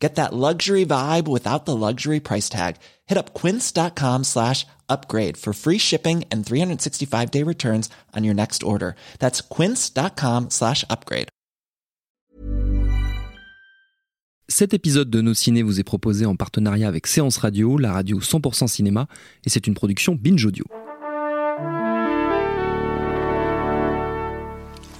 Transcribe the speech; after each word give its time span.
Get 0.00 0.14
that 0.14 0.32
luxury 0.32 0.86
vibe 0.86 1.28
without 1.28 1.66
the 1.66 1.76
luxury 1.76 2.20
price 2.20 2.48
tag. 2.48 2.76
Hit 3.06 3.18
up 3.18 3.34
quince.com 3.34 4.24
slash 4.24 4.66
upgrade 4.88 5.36
for 5.36 5.52
free 5.52 5.78
shipping 5.78 6.24
and 6.32 6.44
365 6.44 7.30
day 7.30 7.44
returns 7.44 7.90
on 8.16 8.24
your 8.24 8.34
next 8.34 8.62
order. 8.62 8.94
That's 9.18 9.42
quince.com 9.42 10.48
slash 10.48 10.84
upgrade. 10.88 11.28
Cet 14.48 14.74
épisode 14.74 15.10
de 15.10 15.20
Nos 15.20 15.34
Ciné 15.34 15.62
vous 15.62 15.78
est 15.78 15.84
proposé 15.84 16.26
en 16.26 16.34
partenariat 16.34 16.88
avec 16.88 17.06
Séance 17.06 17.36
Radio, 17.36 17.78
la 17.78 17.92
radio 17.92 18.18
100% 18.18 18.66
cinéma, 18.66 19.06
et 19.44 19.48
c'est 19.48 19.68
une 19.68 19.74
production 19.74 20.18
Binge 20.20 20.44
Audio. 20.44 20.64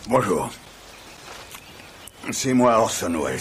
Bonjour. 0.09 0.51
C'est 2.31 2.55
moi 2.55 2.79
Orson 2.79 3.13
Welles. 3.13 3.41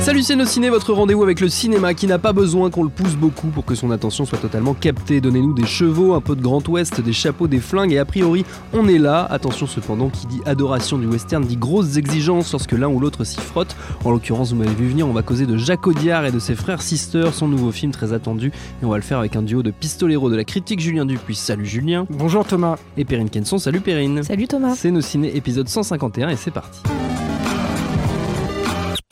Salut 0.00 0.22
c'est 0.22 0.34
nos 0.34 0.46
ciné, 0.46 0.70
votre 0.70 0.94
rendez-vous 0.94 1.22
avec 1.22 1.40
le 1.40 1.50
cinéma 1.50 1.92
qui 1.92 2.06
n'a 2.06 2.18
pas 2.18 2.32
besoin 2.32 2.70
qu'on 2.70 2.84
le 2.84 2.88
pousse 2.88 3.16
beaucoup 3.16 3.48
pour 3.48 3.66
que 3.66 3.74
son 3.74 3.90
attention 3.90 4.24
soit 4.24 4.38
totalement 4.38 4.72
captée. 4.72 5.20
Donnez-nous 5.20 5.52
des 5.52 5.66
chevaux, 5.66 6.14
un 6.14 6.22
peu 6.22 6.34
de 6.34 6.40
Grand 6.40 6.66
Ouest, 6.68 7.02
des 7.02 7.12
chapeaux, 7.12 7.48
des 7.48 7.60
flingues 7.60 7.92
et 7.92 7.98
a 7.98 8.06
priori 8.06 8.46
on 8.72 8.88
est 8.88 8.96
là. 8.96 9.26
Attention 9.30 9.66
cependant, 9.66 10.08
qui 10.08 10.26
dit 10.26 10.40
adoration 10.46 10.96
du 10.96 11.06
western 11.06 11.44
dit 11.44 11.58
grosses 11.58 11.98
exigences 11.98 12.50
lorsque 12.50 12.72
l'un 12.72 12.88
ou 12.88 12.98
l'autre 12.98 13.24
s'y 13.24 13.40
frotte. 13.40 13.76
En 14.02 14.10
l'occurrence, 14.10 14.52
vous 14.52 14.56
m'avez 14.56 14.74
vu 14.74 14.88
venir, 14.88 15.06
on 15.06 15.12
va 15.12 15.22
causer 15.22 15.44
de 15.44 15.58
Jacques 15.58 15.86
Audiard 15.86 16.24
et 16.24 16.32
de 16.32 16.38
ses 16.38 16.54
frères 16.54 16.80
Sisters, 16.80 17.34
son 17.34 17.48
nouveau 17.48 17.70
film 17.70 17.92
très 17.92 18.14
attendu 18.14 18.52
et 18.82 18.86
on 18.86 18.88
va 18.88 18.96
le 18.96 19.02
faire 19.02 19.18
avec 19.18 19.36
un 19.36 19.42
duo 19.42 19.62
de 19.62 19.70
pistoleros 19.70 20.30
de 20.30 20.36
la 20.36 20.44
critique 20.44 20.80
Julien 20.80 21.04
Dupuis. 21.04 21.36
Salut 21.36 21.66
Julien. 21.66 22.06
Bonjour 22.08 22.46
Thomas. 22.46 22.78
Et 22.96 23.04
Perrine 23.04 23.28
Kenson, 23.28 23.58
salut 23.58 23.80
Perrine. 23.80 24.22
Salut 24.22 24.48
Thomas. 24.48 24.74
C'est 24.76 24.90
nos 24.90 25.02
ciné 25.02 25.36
épisode 25.36 25.68
151 25.68 26.30
et 26.30 26.36
c'est 26.36 26.50
parti. 26.50 26.80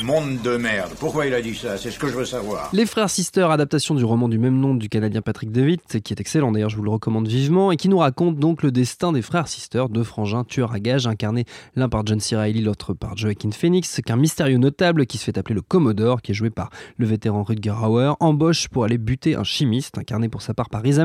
Monde 0.09 0.41
de 0.43 0.57
merde. 0.57 0.93
Pourquoi 0.99 1.27
il 1.27 1.35
a 1.35 1.43
dit 1.43 1.55
ça? 1.55 1.77
C'est 1.77 1.91
ce 1.91 1.99
que 1.99 2.09
je 2.09 2.15
veux 2.15 2.25
savoir. 2.25 2.71
Les 2.73 2.87
Frères 2.87 3.11
Sisters, 3.11 3.51
adaptation 3.51 3.95
du 3.95 4.07
roman 4.07 4.31
du 4.31 4.39
même 4.39 4.59
nom 4.59 4.75
du 4.75 4.89
Canadien 4.89 5.21
Patrick 5.21 5.53
Devitt, 5.53 6.01
qui 6.03 6.15
est 6.15 6.19
excellent 6.19 6.51
d'ailleurs, 6.51 6.71
je 6.71 6.79
vous 6.79 6.83
le 6.83 6.89
recommande 6.89 7.29
vivement, 7.29 7.73
et 7.73 7.77
qui 7.77 7.91
nous 7.91 7.99
raconte 7.99 8.39
donc 8.39 8.63
le 8.63 8.73
destin 8.73 9.13
des 9.13 9.21
Frères 9.21 9.49
Sisters, 9.49 9.91
deux 9.91 10.05
frangins 10.05 10.45
tueurs 10.45 10.73
à 10.73 10.81
gages, 10.81 11.07
incarnés 11.07 11.45
l'un 11.77 11.91
par 11.91 12.07
John 12.07 12.21
C. 12.21 12.37
Reilly, 12.37 12.63
l'autre 12.63 12.95
par 12.95 13.19
Joaquin 13.19 13.51
Phoenix, 13.51 14.01
qu'un 14.03 14.17
mystérieux 14.17 14.57
notable 14.57 15.05
qui 15.05 15.19
se 15.19 15.25
fait 15.25 15.37
appeler 15.37 15.57
le 15.57 15.61
Commodore, 15.61 16.23
qui 16.23 16.33
est 16.33 16.35
joué 16.35 16.49
par 16.49 16.71
le 16.97 17.05
vétéran 17.05 17.43
Rutger 17.43 17.75
Hauer, 17.79 18.15
embauche 18.21 18.69
pour 18.69 18.85
aller 18.85 18.97
buter 18.97 19.37
un 19.37 19.45
chimiste, 19.45 19.99
incarné 19.99 20.31
pour 20.31 20.41
sa 20.41 20.55
part 20.55 20.71
par 20.71 20.81
Riz 20.81 20.97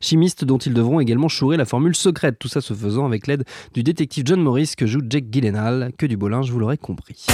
chimiste 0.00 0.44
dont 0.44 0.58
ils 0.58 0.74
devront 0.74 0.98
également 0.98 1.28
chourer 1.28 1.56
la 1.56 1.64
formule 1.64 1.94
secrète, 1.94 2.40
tout 2.40 2.48
ça 2.48 2.60
se 2.60 2.74
faisant 2.74 3.06
avec 3.06 3.28
l'aide 3.28 3.44
du 3.72 3.84
détective 3.84 4.24
John 4.26 4.42
Morris 4.42 4.72
que 4.76 4.88
joue 4.88 5.02
Jake 5.08 5.26
Gyllenhaal, 5.30 5.92
que 5.96 6.06
du 6.06 6.16
beau 6.16 6.26
linge, 6.26 6.50
vous 6.50 6.58
l'aurez 6.58 6.76
compris. 6.76 7.24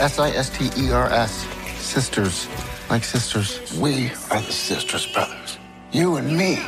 S 0.00 0.18
I 0.20 0.30
S 0.30 0.50
T 0.50 0.70
E 0.80 0.92
R 0.92 1.10
S. 1.10 1.46
Sisters. 1.78 2.48
Like 2.88 3.02
sisters. 3.02 3.76
We 3.78 4.12
are 4.30 4.40
the 4.40 4.52
sisters, 4.52 5.06
brothers. 5.06 5.58
You 5.90 6.16
and 6.16 6.36
me. 6.36 6.58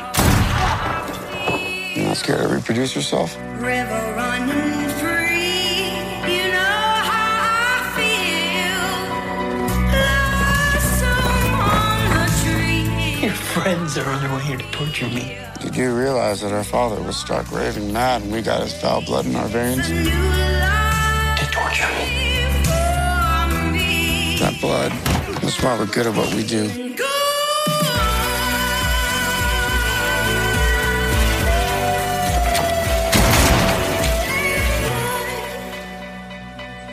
You 1.95 2.07
not 2.07 2.17
scared 2.17 2.41
to 2.41 2.47
reproduce 2.53 2.95
yourself? 2.95 3.37
River 3.59 4.08
friends 13.61 13.97
are 13.97 14.09
on 14.09 14.21
their 14.21 14.33
way 14.33 14.41
here 14.41 14.57
to 14.57 14.71
torture 14.71 15.07
me. 15.07 15.37
Did 15.61 15.75
You 15.75 15.89
do 15.89 15.97
realize 15.97 16.39
that 16.41 16.53
our 16.53 16.63
father 16.63 17.01
was 17.01 17.17
struck 17.17 17.51
raving 17.51 17.91
mad 17.91 18.21
and 18.21 18.31
we 18.31 18.41
got 18.41 18.61
his 18.61 18.73
foul 18.79 19.01
blood 19.01 19.25
in 19.25 19.35
our 19.35 19.47
veins? 19.47 19.85
To 19.87 21.45
torture 21.51 21.91
me. 21.97 22.07
me. 23.71 24.37
That 24.39 24.57
blood. 24.61 24.91
That's 25.41 25.61
why 25.61 25.77
we're 25.77 25.87
good 25.87 26.07
at 26.07 26.15
what 26.15 26.33
we 26.33 26.45
do. 26.45 26.95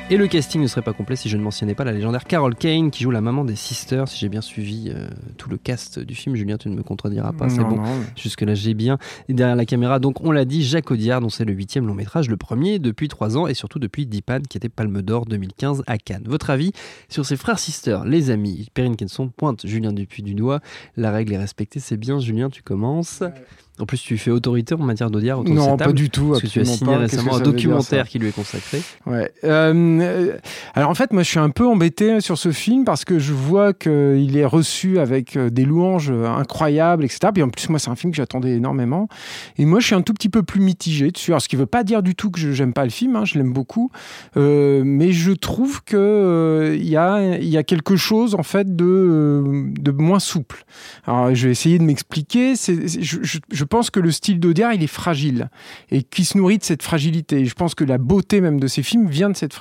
Et 0.09 0.17
le 0.17 0.29
casting 0.29 0.63
ne 0.63 0.69
serait 0.69 0.83
pas 0.83 0.93
complet 0.93 1.17
si 1.17 1.29
je 1.29 1.37
ne 1.37 1.43
mentionnais 1.43 1.75
pas 1.75 1.83
la 1.83 1.91
légendaire 1.91 2.23
Carol 2.27 2.55
Kane 2.55 2.93
qui 2.93 3.03
joue 3.03 3.11
la 3.11 3.21
maman 3.21 3.45
des 3.45 3.57
Sisters. 3.57 4.07
Si 4.07 4.21
j'ai 4.21 4.29
bien 4.29 4.41
suivi 4.41 4.93
euh, 4.95 5.09
tout 5.37 5.51
le 5.51 5.57
cast 5.57 5.99
du 5.99 6.15
film, 6.15 6.37
Julien, 6.37 6.59
tu 6.59 6.69
ne 6.69 6.77
me 6.77 6.85
contrediras 6.85 7.33
pas, 7.33 7.49
c'est 7.49 7.59
Non, 7.59 7.71
bon. 7.71 7.77
non, 7.79 7.83
mais- 7.83 8.07
Jusque-là, 8.15 8.55
j'ai 8.55 8.75
bien. 8.75 8.99
Et 9.29 9.35
derrière 9.35 9.57
la 9.57 9.65
caméra, 9.65 9.99
donc, 9.99 10.21
on 10.21 10.31
l'a 10.31 10.45
dit, 10.45 10.63
Jacques 10.63 10.93
Audiard, 10.93 11.21
dont 11.21 11.29
c'est 11.29 11.45
le 11.45 11.53
huitième 11.53 11.89
long 11.89 11.95
métrage, 11.95 12.29
le 12.29 12.37
premier 12.37 12.79
depuis 12.79 13.09
trois 13.09 13.37
ans 13.37 13.49
et 13.49 13.55
surtout 13.55 13.81
depuis 13.81 14.07
Dipan, 14.07 14.43
qui 14.49 14.57
était 14.57 14.69
Palme 14.69 15.03
d'Or 15.03 15.27
2015 15.27 15.83
à 15.89 15.99
Cannes. 15.99 16.23
Votre 16.27 16.51
avis 16.51 16.71
sur 17.09 17.27
ses 17.27 17.37
frères 17.37 17.59
Sisters, 17.59 18.05
les 18.05 18.31
amis? 18.31 18.69
Perrine 18.75 18.95
Kenson 18.95 19.29
pointe 19.37 19.67
Julien 19.67 19.93
Dupuis 19.93 20.23
du 20.23 20.35
doigt. 20.35 20.61
La 20.97 21.11
règle 21.11 21.33
est 21.33 21.39
respectée, 21.39 21.81
c'est 21.81 21.97
bien. 21.97 22.21
Julien, 22.21 22.49
tu 22.49 22.63
commences. 22.63 23.25
En 23.79 23.85
plus, 23.85 24.01
tu 24.01 24.17
fais 24.17 24.31
autorité 24.31 24.75
en 24.75 24.79
matière 24.79 25.11
d'Audiard 25.11 25.41
autour 25.41 25.53
de 25.53 25.59
Non, 25.59 25.65
cette 25.67 25.79
pas 25.81 25.85
table, 25.85 25.97
du 25.99 26.09
tout. 26.09 26.31
Parce 26.31 26.41
que 26.41 26.47
tu 26.47 26.61
as 26.61 26.65
signé 26.65 26.93
pas. 26.93 26.97
Récemment 26.97 27.35
un 27.35 27.41
dire, 27.43 27.53
documentaire 27.53 28.09
qui 28.09 28.19
lui 28.19 28.29
est 28.29 28.33
consacré. 28.33 28.81
Ouais. 29.05 29.31
Euh, 29.45 29.96
euh, 30.01 30.37
alors 30.75 30.91
en 30.91 30.95
fait, 30.95 31.13
moi, 31.13 31.23
je 31.23 31.29
suis 31.29 31.39
un 31.39 31.51
peu 31.51 31.67
embêté 31.67 32.21
sur 32.21 32.39
ce 32.39 32.53
film 32.53 32.85
parce 32.85 33.05
que 33.05 33.19
je 33.19 33.33
vois 33.33 33.73
qu'il 33.73 34.37
est 34.37 34.45
reçu 34.45 34.99
avec 34.99 35.37
euh, 35.37 35.51
des 35.51 35.65
louanges 35.65 36.11
euh, 36.11 36.27
incroyables, 36.27 37.05
etc. 37.05 37.31
Puis 37.33 37.43
en 37.43 37.49
plus, 37.49 37.69
moi, 37.69 37.79
c'est 37.79 37.91
un 37.91 37.97
film 37.97 38.13
que 38.13 38.17
j'attendais 38.17 38.57
énormément. 38.57 39.09
Et 39.59 39.67
moi, 39.67 39.81
je 39.81 39.87
suis 39.87 39.95
un 39.95 40.03
tout 40.03 40.15
petit 40.15 40.29
peu 40.29 40.43
plus 40.43 40.61
mitigé 40.61 41.11
dessus. 41.11 41.33
Alors, 41.33 41.43
ce 41.43 41.49
qui 41.49 41.57
ne 41.57 41.61
veut 41.61 41.67
pas 41.67 41.85
dire 41.85 42.03
du 42.03 42.15
tout 42.15 42.31
que 42.31 42.39
je 42.39 42.63
n'aime 42.63 42.73
pas 42.73 42.85
le 42.85 42.91
film. 42.91 43.17
hein, 43.17 43.25
je 43.25 43.35
l'aime 43.39 43.53
beaucoup. 43.53 43.91
Mais 44.37 45.13
je 45.13 45.33
trouve 45.33 45.83
que 45.83 45.97
euh, 45.97 46.77
il 46.77 46.89
y, 46.89 46.97
a, 46.97 47.63
quelque 47.63 47.97
chose 47.97 48.35
en 48.35 48.43
fait 48.43 48.77
de, 48.77 49.43
moins 49.99 50.19
souple. 50.19 50.65
Alors, 51.07 51.35
je 51.35 51.47
vais 51.47 51.53
essayer 51.53 51.79
de 51.79 51.85
m'expliquer. 51.85 52.55
Je, 52.57 53.65
pense 53.65 53.91
que 53.91 54.01
le 54.01 54.11
style 54.11 54.41
d'Audiard, 54.41 54.73
il 54.73 54.83
est 54.83 54.89
fragile 54.89 55.51
et 55.91 56.03
qui 56.03 56.25
se 56.25 56.39
nourrit 56.39 56.59
de 56.59 56.65
cette 56.65 56.83
fragilité. 56.83 57.45
Je 57.45 57.55
pense 57.55 57.75
que 57.75 57.85
la 57.85 57.99
beauté 57.99 58.41
même 58.41 58.61
de 58.61 58.67
ces 58.67 58.83
films 58.83 59.09
vient 59.09 59.31
de 59.31 59.37
cette 59.37 59.55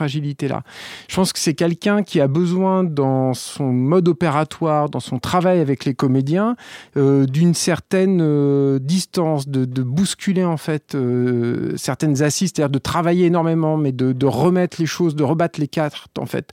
Je 1.07 1.15
pense 1.15 1.33
que 1.33 1.39
c'est 1.39 1.53
quelqu'un 1.53 2.03
qui 2.03 2.21
a 2.21 2.27
besoin 2.27 2.83
dans 2.83 3.33
son 3.33 3.71
mode 3.71 4.07
opératoire, 4.07 4.89
dans 4.89 4.99
son 4.99 5.19
travail 5.19 5.59
avec 5.59 5.85
les 5.85 5.93
comédiens, 5.93 6.55
euh, 6.97 7.25
d'une 7.25 7.53
certaine 7.53 8.19
euh, 8.21 8.79
distance, 8.79 9.47
de, 9.47 9.65
bousculer 9.83 10.43
en 10.43 10.57
fait 10.57 10.95
euh, 10.95 11.73
certaines 11.77 12.23
assises, 12.23 12.51
c'est-à-dire 12.55 12.71
de 12.71 12.79
travailler 12.79 13.25
énormément, 13.25 13.77
mais 13.77 13.91
de, 13.91 14.25
remettre 14.25 14.77
les 14.79 14.87
choses, 14.87 15.15
de 15.15 15.23
rebattre 15.23 15.59
les 15.59 15.67
quatre 15.67 16.07
en 16.17 16.25
fait 16.25 16.51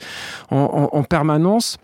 en 0.50 1.02
permanence. 1.04 1.78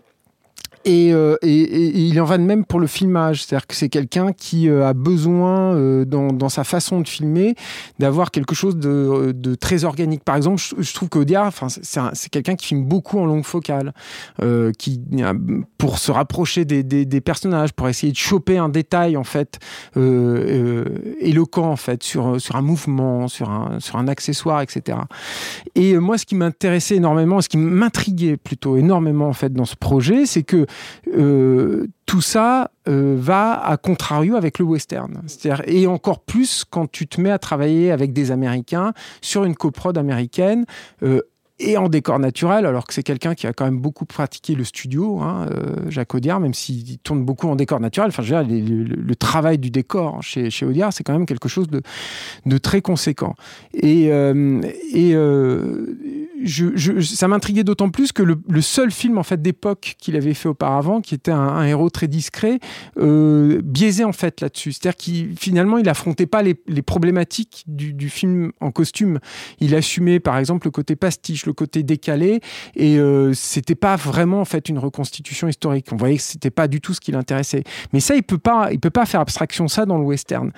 Et, 0.85 1.11
euh, 1.13 1.35
et- 1.41 1.49
et- 1.61 1.97
il 1.99 2.19
en 2.21 2.25
va 2.25 2.37
de 2.37 2.43
même 2.43 2.63
pour 2.63 2.79
le 2.79 2.87
filmage, 2.87 3.43
c'est-à-dire 3.43 3.67
que 3.67 3.75
c'est 3.75 3.89
quelqu'un 3.89 4.31
qui 4.31 4.69
euh, 4.69 4.87
a 4.87 4.93
besoin, 4.93 5.73
euh, 5.75 6.05
dans, 6.05 6.31
dans 6.31 6.47
sa 6.47 6.63
façon 6.63 7.01
de 7.01 7.07
filmer, 7.07 7.55
d'avoir 7.99 8.31
quelque 8.31 8.55
chose 8.55 8.77
de, 8.77 9.33
de 9.35 9.55
très 9.55 9.83
organique. 9.83 10.23
Par 10.23 10.37
exemple, 10.37 10.61
je, 10.61 10.81
je 10.81 10.93
trouve 10.93 11.09
qu'Audiard, 11.09 11.47
enfin, 11.47 11.67
c'est 11.69 11.99
un- 11.99 12.11
c'est 12.13 12.29
quelqu'un 12.29 12.55
qui 12.55 12.67
filme 12.67 12.85
beaucoup 12.85 13.19
en 13.19 13.25
longue 13.25 13.43
focale, 13.43 13.93
euh, 14.41 14.71
qui, 14.71 15.01
euh, 15.19 15.33
pour 15.77 15.99
se 15.99 16.11
rapprocher 16.13 16.63
des, 16.63 16.81
des- 16.83 17.05
des 17.05 17.21
personnages, 17.21 17.73
pour 17.73 17.89
essayer 17.89 18.13
de 18.13 18.17
choper 18.17 18.57
un 18.57 18.69
détail 18.69 19.17
en 19.17 19.25
fait 19.25 19.59
euh, 19.97 20.83
euh, 20.85 21.15
éloquent 21.19 21.69
en 21.69 21.75
fait 21.75 22.03
sur 22.03 22.39
sur 22.39 22.55
un 22.55 22.61
mouvement, 22.61 23.27
sur 23.27 23.49
un 23.49 23.79
sur 23.81 23.97
un 23.97 24.07
accessoire, 24.07 24.61
etc. 24.61 24.97
Et 25.75 25.93
euh, 25.93 25.99
moi, 25.99 26.17
ce 26.17 26.25
qui 26.25 26.35
m'intéressait 26.35 26.95
énormément, 26.95 27.41
ce 27.41 27.49
qui 27.49 27.57
m'intriguait 27.57 28.37
plutôt 28.37 28.77
énormément 28.77 29.27
en 29.27 29.33
fait 29.33 29.51
dans 29.51 29.65
ce 29.65 29.75
projet, 29.75 30.25
c'est 30.25 30.43
que 30.43 30.65
euh, 31.15 31.87
tout 32.05 32.21
ça 32.21 32.71
euh, 32.87 33.15
va 33.17 33.53
à 33.53 33.77
contrario 33.77 34.35
avec 34.35 34.59
le 34.59 34.65
western. 34.65 35.21
C'est-à-dire, 35.27 35.63
et 35.67 35.87
encore 35.87 36.19
plus 36.19 36.65
quand 36.69 36.89
tu 36.89 37.07
te 37.07 37.21
mets 37.21 37.31
à 37.31 37.39
travailler 37.39 37.91
avec 37.91 38.13
des 38.13 38.31
Américains 38.31 38.93
sur 39.21 39.43
une 39.43 39.55
coprode 39.55 39.97
américaine. 39.97 40.65
euh, 41.03 41.21
et 41.61 41.75
en 41.75 41.89
décor 41.89 42.19
naturel, 42.19 42.65
alors 42.65 42.87
que 42.87 42.93
c'est 42.93 43.03
quelqu'un 43.03 43.35
qui 43.35 43.45
a 43.45 43.51
quand 43.51 43.65
même 43.65 43.81
beaucoup 43.81 44.05
pratiqué 44.05 44.55
le 44.55 44.63
studio, 44.63 45.19
hein, 45.19 45.45
Jacques 45.89 46.15
Audiard, 46.15 46.39
même 46.39 46.53
s'il 46.53 46.99
tourne 46.99 47.25
beaucoup 47.25 47.49
en 47.49 47.57
décor 47.57 47.81
naturel. 47.81 48.13
Enfin, 48.17 48.23
le, 48.23 49.15
travail 49.15 49.57
du 49.57 49.69
décor 49.69 50.23
chez, 50.23 50.49
chez 50.49 50.65
Audiard, 50.65 50.93
c'est 50.93 51.03
quand 51.03 51.11
même 51.11 51.25
quelque 51.25 51.49
chose 51.49 51.67
de, 51.67 52.57
très 52.59 52.81
conséquent. 52.81 53.35
Et, 53.73 54.09
ça 56.45 57.27
m'intriguait 57.27 57.63
d'autant 57.63 57.89
plus 57.89 58.11
que 58.11 58.23
le, 58.23 58.61
seul 58.61 58.91
film 58.91 59.17
en 59.17 59.23
fait 59.23 59.41
d'époque 59.41 59.95
qu'il 59.99 60.15
avait 60.15 60.33
fait 60.33 60.49
auparavant, 60.49 61.01
qui 61.01 61.15
était 61.15 61.31
un, 61.31 61.63
héros 61.63 61.89
très 61.89 62.07
discret, 62.07 62.59
euh, 62.97 63.61
biaisait 63.63 64.03
en 64.03 64.11
fait 64.11 64.41
là-dessus. 64.41 64.73
C'est-à-dire 64.73 64.97
qu'il 64.97 65.35
finalement 65.37 65.77
il 65.77 65.87
affrontait 65.89 66.25
pas 66.25 66.41
les, 66.43 66.55
problématiques 66.81 67.63
du, 67.67 67.93
du 67.93 68.09
film 68.09 68.51
en 68.61 68.71
costume. 68.71 69.19
Il 69.59 69.75
assumait 69.75 70.19
par 70.19 70.37
exemple 70.37 70.67
le 70.67 70.71
côté 70.71 70.95
pastiche, 70.95 71.45
le 71.45 71.53
côté 71.53 71.83
décalé, 71.83 72.41
et 72.75 72.97
euh, 72.97 73.33
c'était 73.33 73.75
pas 73.75 73.95
vraiment 73.95 74.41
en 74.41 74.45
fait 74.45 74.69
une 74.69 74.79
reconstitution 74.79 75.47
historique. 75.47 75.87
On 75.91 75.97
voyait 75.97 76.17
que 76.17 76.23
c'était 76.23 76.51
pas 76.51 76.67
du 76.67 76.81
tout 76.81 76.93
ce 76.93 76.99
qui 76.99 77.11
l'intéressait. 77.11 77.63
Mais 77.93 77.99
ça, 77.99 78.15
il 78.15 78.23
peut 78.23 78.37
pas, 78.37 78.69
il 78.71 78.79
peut 78.79 78.89
pas 78.89 79.05
faire 79.05 79.21
abstraction 79.21 79.65
de 79.65 79.69
ça 79.69 79.85
dans 79.85 79.97
le 79.97 80.05
western. 80.05 80.51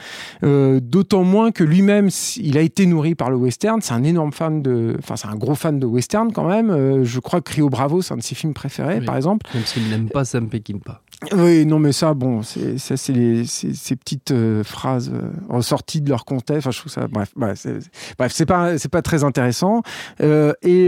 Euh, 0.44 0.80
D'autant 0.82 1.24
moins 1.24 1.52
que 1.52 1.64
lui-même, 1.64 2.10
il 2.38 2.58
a 2.58 2.62
été 2.62 2.86
nourri 2.86 3.16
par 3.16 3.30
le 3.30 3.38
western. 3.38 3.82
C'est 3.82 3.94
un 3.94 4.04
énorme 4.04 4.34
fan 4.34 4.62
de, 4.62 4.96
enfin 5.00 5.16
c'est 5.16 5.28
un 5.28 5.36
gros 5.36 5.56
fan 5.56 5.71
de 5.80 5.86
western 5.86 6.32
quand 6.32 6.48
même. 6.48 6.70
Euh, 6.70 7.04
je 7.04 7.20
crois 7.20 7.42
que 7.42 7.52
Rio 7.54 7.70
Bravo, 7.70 8.02
c'est 8.02 8.14
un 8.14 8.18
de 8.18 8.22
ses 8.24 8.36
films 8.36 8.54
préférés, 8.54 9.00
Oui. 9.00 9.06
par 9.06 9.16
exemple. 9.16 9.46
Même 9.54 9.66
s'il 9.66 9.90
n'aime 9.90 10.10
pas 10.10 10.26
Sam 10.26 10.48
Peckinpah. 10.50 11.02
Oui, 11.34 11.66
non, 11.68 11.78
mais 11.78 11.92
ça, 11.92 12.16
bon, 12.16 12.42
c'est 12.42 12.80
ça, 12.80 12.98
c'est 12.98 13.14
les- 13.14 13.46
ces 13.46 13.96
petites 13.96 14.32
euh, 14.32 14.64
phrases 14.64 15.12
euh, 15.14 15.30
ressorties 15.50 16.02
de 16.02 16.10
leur 16.10 16.26
contexte. 16.26 16.66
Enfin, 16.66 16.72
je 16.72 16.80
trouve 16.80 16.92
ça, 16.92 17.08
bref, 17.08 17.32
bref, 17.36 17.60
c'est, 17.62 17.78
bref, 18.18 18.32
c'est 18.34 18.48
pas, 18.48 18.80
c'est 18.80 18.90
pas 18.90 19.04
très 19.04 19.24
intéressant. 19.24 19.84
Euh, 20.22 20.54
et, 20.64 20.86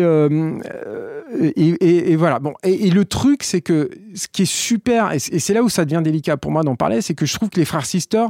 et, 1.40 1.70
et- 1.70 2.12
et 2.12 2.16
voilà. 2.16 2.40
Bon, 2.40 2.54
et, 2.64 2.88
et 2.88 2.90
le 2.90 3.06
truc, 3.06 3.44
c'est 3.44 3.62
que 3.62 3.90
ce 4.14 4.28
qui 4.28 4.44
est 4.44 4.52
super, 4.52 5.12
et 5.12 5.20
c'est 5.20 5.54
là 5.54 5.64
où 5.64 5.70
ça 5.70 5.86
devient 5.86 6.02
délicat 6.04 6.38
pour 6.38 6.52
moi 6.52 6.64
d'en 6.64 6.76
parler, 6.76 7.02
c'est 7.02 7.14
que 7.14 7.26
je 7.26 7.34
trouve 7.34 7.50
que 7.50 7.60
les 7.60 7.66
frères 7.66 7.86
Sister 7.86 8.26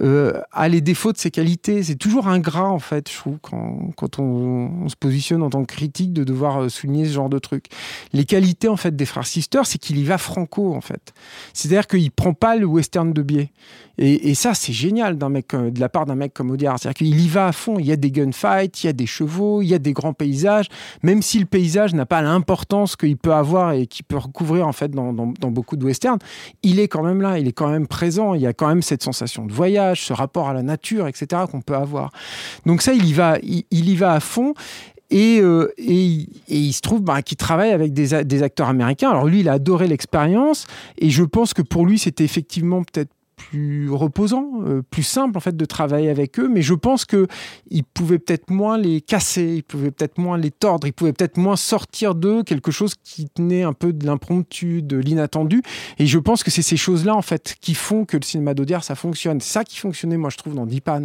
euh, 0.00 0.40
a 0.52 0.68
les 0.68 0.80
défauts 0.80 1.12
de 1.12 1.18
ses 1.18 1.30
qualités. 1.30 1.82
C'est 1.82 1.96
toujours 1.96 2.28
ingrat, 2.28 2.68
en 2.68 2.78
fait, 2.78 3.10
je 3.10 3.16
trouve, 3.16 3.38
quand, 3.40 4.18
on, 4.18 4.88
se 4.88 4.96
positionne 4.96 5.42
en 5.42 5.50
tant 5.50 5.64
que 5.64 5.74
critique, 5.74 6.12
de 6.12 6.24
devoir 6.24 6.62
euh, 6.62 6.68
souligner 6.68 7.06
ce 7.06 7.12
genre 7.12 7.28
de 7.28 7.38
truc. 7.38 7.66
Les 8.12 8.24
qualités, 8.24 8.68
en 8.68 8.76
fait, 8.76 8.94
des 8.94 9.06
frères 9.06 9.26
Sister, 9.26 9.60
c'est 9.64 9.78
qu'il 9.78 9.98
y 9.98 10.04
va 10.04 10.18
franco, 10.18 10.74
en 10.74 10.80
fait. 10.80 11.12
C'est-à-dire 11.52 11.86
qu'il 11.86 12.10
prend 12.10 12.34
pas 12.34 12.56
le 12.56 12.66
western 12.66 13.12
de 13.12 13.22
biais. 13.22 13.50
Et, 13.98 14.30
et 14.30 14.34
ça, 14.34 14.54
c'est 14.54 14.72
génial 14.72 15.16
d'un 15.16 15.30
mec, 15.30 15.54
euh, 15.54 15.70
de 15.70 15.80
la 15.80 15.88
part 15.88 16.06
d'un 16.06 16.14
mec 16.14 16.34
comme 16.34 16.50
Audiard. 16.50 16.78
C'est-à-dire 16.78 16.98
qu'il 16.98 17.20
y 17.20 17.28
va 17.28 17.48
à 17.48 17.52
fond. 17.52 17.78
Il 17.78 17.86
y 17.86 17.92
a 17.92 17.96
des 17.96 18.10
gunfights, 18.10 18.84
il 18.84 18.86
y 18.86 18.90
a 18.90 18.92
des 18.92 19.06
chevaux, 19.06 19.62
il 19.62 19.68
y 19.68 19.74
a 19.74 19.78
des 19.78 19.92
grands 19.92 20.12
paysages. 20.12 20.68
Même 21.02 21.22
si 21.22 21.38
le 21.38 21.46
paysage 21.46 21.94
n'a 21.94 22.06
pas 22.06 22.22
l'importance 22.22 22.96
qu'il 22.96 23.16
peut 23.16 23.32
avoir 23.32 23.72
et 23.72 23.86
qu'il 23.86 24.04
peut 24.04 24.18
recouvrir 24.18 24.66
en 24.66 24.72
fait 24.72 24.90
dans, 24.90 25.12
dans- 25.16 25.50
beaucoup 25.50 25.76
de 25.76 25.84
westerns, 25.84 26.18
il 26.62 26.78
est 26.78 26.88
quand 26.88 27.02
même 27.02 27.20
là. 27.20 27.38
Il 27.38 27.48
est 27.48 27.52
quand 27.52 27.68
même 27.68 27.86
présent. 27.86 28.34
Il 28.34 28.42
y 28.42 28.46
a 28.46 28.52
quand 28.52 28.68
même 28.68 28.82
cette 28.82 29.02
sensation 29.02 29.46
de 29.46 29.52
voyage, 29.52 30.02
ce 30.04 30.12
rapport 30.12 30.48
à 30.48 30.54
la 30.54 30.62
nature, 30.62 31.08
etc. 31.08 31.42
qu'on 31.50 31.60
peut 31.60 31.76
avoir. 31.76 32.10
Donc 32.66 32.82
ça, 32.82 32.92
il 32.92 33.06
y 33.06 33.12
va, 33.12 33.38
il, 33.42 33.64
y 33.70 33.96
va 33.96 34.12
à 34.12 34.20
fond. 34.20 34.54
Et, 35.10 35.38
euh, 35.40 35.72
il 35.78 36.72
se 36.72 36.80
trouve 36.80 37.00
bah, 37.00 37.22
qu'il 37.22 37.36
travaille 37.36 37.70
avec 37.70 37.92
des, 37.92 38.24
des 38.24 38.42
acteurs 38.42 38.68
américains. 38.68 39.10
Alors 39.10 39.26
lui, 39.26 39.40
il 39.40 39.48
a 39.48 39.52
adoré 39.52 39.86
l'expérience 39.86 40.66
et 40.98 41.10
je 41.10 41.22
pense 41.22 41.54
que 41.54 41.62
pour 41.62 41.86
lui, 41.86 41.98
c'était 41.98 42.24
effectivement 42.24 42.82
peut-être 42.82 43.10
plus 43.36 43.90
reposant, 43.90 44.50
euh, 44.64 44.82
plus 44.82 45.02
simple 45.02 45.36
en 45.36 45.40
fait 45.40 45.56
de 45.56 45.64
travailler 45.64 46.08
avec 46.08 46.40
eux, 46.40 46.48
mais 46.48 46.62
je 46.62 46.74
pense 46.74 47.04
que 47.04 47.26
il 47.70 47.84
pouvait 47.84 48.18
peut-être 48.18 48.50
moins 48.50 48.78
les 48.78 49.00
casser, 49.02 49.56
il 49.56 49.62
pouvait 49.62 49.90
peut-être 49.90 50.18
moins 50.18 50.38
les 50.38 50.50
tordre, 50.50 50.86
il 50.86 50.92
pouvait 50.92 51.12
peut-être 51.12 51.36
moins 51.36 51.56
sortir 51.56 52.14
d'eux 52.14 52.42
quelque 52.42 52.70
chose 52.70 52.94
qui 53.04 53.28
tenait 53.28 53.62
un 53.62 53.74
peu 53.74 53.92
de 53.92 54.06
l'impromptu, 54.06 54.82
de 54.82 54.96
l'inattendu, 54.96 55.62
et 55.98 56.06
je 56.06 56.18
pense 56.18 56.42
que 56.42 56.50
c'est 56.50 56.62
ces 56.62 56.78
choses-là 56.78 57.14
en 57.14 57.22
fait 57.22 57.56
qui 57.60 57.74
font 57.74 58.04
que 58.04 58.16
le 58.16 58.22
cinéma 58.22 58.54
d'Audiard 58.54 58.82
ça 58.82 58.94
fonctionne. 58.94 59.40
C'est 59.40 59.52
ça 59.52 59.64
qui 59.64 59.78
fonctionnait 59.78 60.16
moi 60.16 60.30
je 60.30 60.38
trouve 60.38 60.54
dans 60.54 60.66
Dipan, 60.66 61.04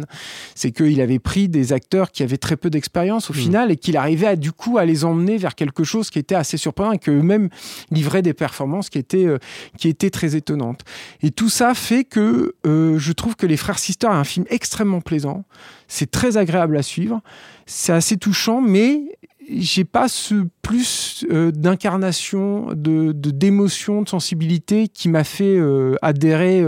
c'est 0.54 0.72
qu'il 0.72 1.00
avait 1.00 1.18
pris 1.18 1.48
des 1.48 1.72
acteurs 1.72 2.10
qui 2.10 2.22
avaient 2.22 2.38
très 2.38 2.56
peu 2.56 2.70
d'expérience 2.70 3.30
au 3.30 3.34
final 3.34 3.70
et 3.70 3.76
qu'il 3.76 3.96
arrivait 3.96 4.28
à 4.28 4.36
du 4.36 4.52
coup 4.52 4.78
à 4.78 4.86
les 4.86 5.04
emmener 5.04 5.36
vers 5.36 5.54
quelque 5.54 5.84
chose 5.84 6.08
qui 6.08 6.18
était 6.18 6.34
assez 6.34 6.56
surprenant 6.56 6.92
et 6.92 6.98
qu'eux-mêmes 6.98 7.50
livraient 7.90 8.22
des 8.22 8.34
performances 8.34 8.88
qui 8.88 8.98
étaient 8.98 9.26
euh, 9.26 9.38
qui 9.76 9.88
étaient 9.88 10.10
très 10.10 10.34
étonnantes. 10.34 10.80
Et 11.22 11.30
tout 11.30 11.50
ça 11.50 11.74
fait 11.74 12.04
que 12.04 12.21
euh, 12.66 12.98
je 12.98 13.12
trouve 13.12 13.36
que 13.36 13.46
Les 13.46 13.56
Frères 13.56 13.78
Sister 13.78 14.06
est 14.06 14.10
un 14.10 14.24
film 14.24 14.46
extrêmement 14.50 15.00
plaisant. 15.00 15.44
C'est 15.88 16.10
très 16.10 16.36
agréable 16.36 16.76
à 16.76 16.82
suivre. 16.82 17.20
C'est 17.66 17.92
assez 17.92 18.16
touchant, 18.16 18.60
mais 18.60 19.18
j'ai 19.48 19.84
pas 19.84 20.08
ce 20.08 20.46
plus 20.62 21.24
euh, 21.30 21.50
d'incarnation, 21.50 22.68
de 22.74 23.12
d'émotion, 23.12 24.02
de, 24.02 24.08
sensibilité 24.08 24.88
qui 24.88 25.08
m'a 25.08 25.24
fait 25.24 25.56
euh, 25.56 25.96
adhérer 26.02 26.64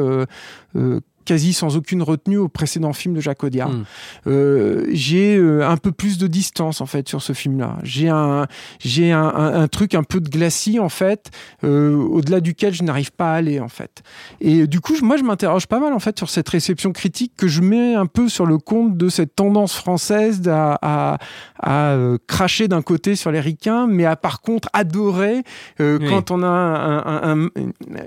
quasi 1.24 1.52
sans 1.52 1.76
aucune 1.76 2.02
retenue 2.02 2.36
au 2.38 2.48
précédent 2.48 2.92
film 2.92 3.14
de 3.14 3.20
Jacques 3.20 3.44
Audiard. 3.44 3.70
Mm. 3.70 3.84
Euh, 4.26 4.86
j'ai 4.92 5.36
euh, 5.36 5.66
un 5.68 5.76
peu 5.76 5.92
plus 5.92 6.18
de 6.18 6.26
distance 6.26 6.80
en 6.80 6.86
fait 6.86 7.08
sur 7.08 7.22
ce 7.22 7.32
film-là. 7.32 7.78
J'ai 7.82 8.08
un, 8.08 8.46
j'ai 8.80 9.12
un, 9.12 9.22
un- 9.22 9.62
un 9.62 9.68
truc 9.68 9.94
un 9.94 10.02
peu 10.02 10.20
de 10.20 10.28
glacis 10.28 10.78
en 10.78 10.88
fait, 10.88 11.30
euh, 11.64 11.94
au-delà 11.96 12.40
duquel 12.40 12.74
je 12.74 12.82
n'arrive 12.82 13.12
pas 13.12 13.32
à 13.32 13.34
aller 13.36 13.60
en 13.60 13.68
fait. 13.68 14.02
Et 14.40 14.66
du 14.66 14.80
coup, 14.80 14.94
moi, 15.02 15.16
je 15.16 15.22
m'interroge 15.22 15.66
pas 15.66 15.80
mal 15.80 15.92
en 15.92 15.98
fait 15.98 16.16
sur 16.18 16.28
cette 16.30 16.48
réception 16.48 16.92
critique 16.92 17.32
que 17.36 17.48
je 17.48 17.60
mets 17.60 17.94
un 17.94 18.06
peu 18.06 18.28
sur 18.28 18.46
le 18.46 18.58
compte 18.58 18.96
de 18.96 19.08
cette 19.08 19.34
tendance 19.34 19.74
française 19.74 20.42
à, 20.48 20.78
à, 20.82 21.18
à, 21.62 21.96
cracher 22.26 22.68
d'un 22.68 22.82
côté 22.82 23.16
sur 23.16 23.30
les 23.30 23.40
ricains, 23.40 23.86
mais 23.86 24.04
à 24.04 24.16
par 24.16 24.40
contre 24.40 24.68
adorer 24.72 25.42
Oui. 25.80 25.98
quand 26.08 26.30
on 26.30 26.42
a 26.42 26.46
un- 26.46 27.48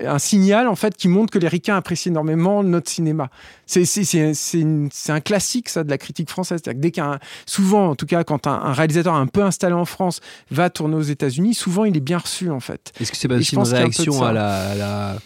un 0.06 0.20
signal 0.20 0.68
en 0.68 0.76
fait 0.76 0.96
qui 0.96 1.08
montre 1.08 1.32
que 1.32 1.40
les 1.40 1.48
ricains 1.48 1.76
apprécient 1.76 2.12
énormément 2.12 2.64
notre 2.64 2.90
cinéma. 2.90 3.07
C'est 3.66 5.12
un 5.12 5.20
classique 5.20 5.70
ça 5.70 5.84
de 5.84 5.90
la 5.90 5.98
critique 5.98 6.30
française. 6.30 6.62
Que 6.62 6.72
dès 6.72 6.92
qu'un 6.92 7.20
souvent 7.46 7.90
en 7.90 7.96
tout 7.96 8.06
cas 8.06 8.24
quand 8.24 8.48
un, 8.48 8.52
un 8.54 8.74
réalisateur 8.74 9.14
un 9.16 9.28
peu 9.28 9.44
installé 9.44 9.74
en 9.74 9.86
France 9.86 10.20
va 10.52 10.70
tourner 10.70 10.96
aux 10.96 11.02
États-Unis, 11.02 11.54
souvent 11.54 11.86
il 11.86 11.96
est 11.98 12.02
bien 12.02 12.18
reçu 12.18 12.50
en 12.50 12.60
fait. 12.60 12.92
Est-ce 13.00 13.12
que 13.12 13.18
c'est 13.18 13.28
pas 13.28 13.36
aussi 13.36 13.56
une 13.56 13.62
un 13.62 13.64
réaction 13.64 14.14
ça. 14.14 14.30
à 14.30 14.34
la, 14.34 14.70
à 14.72 14.76
la- 14.76 15.18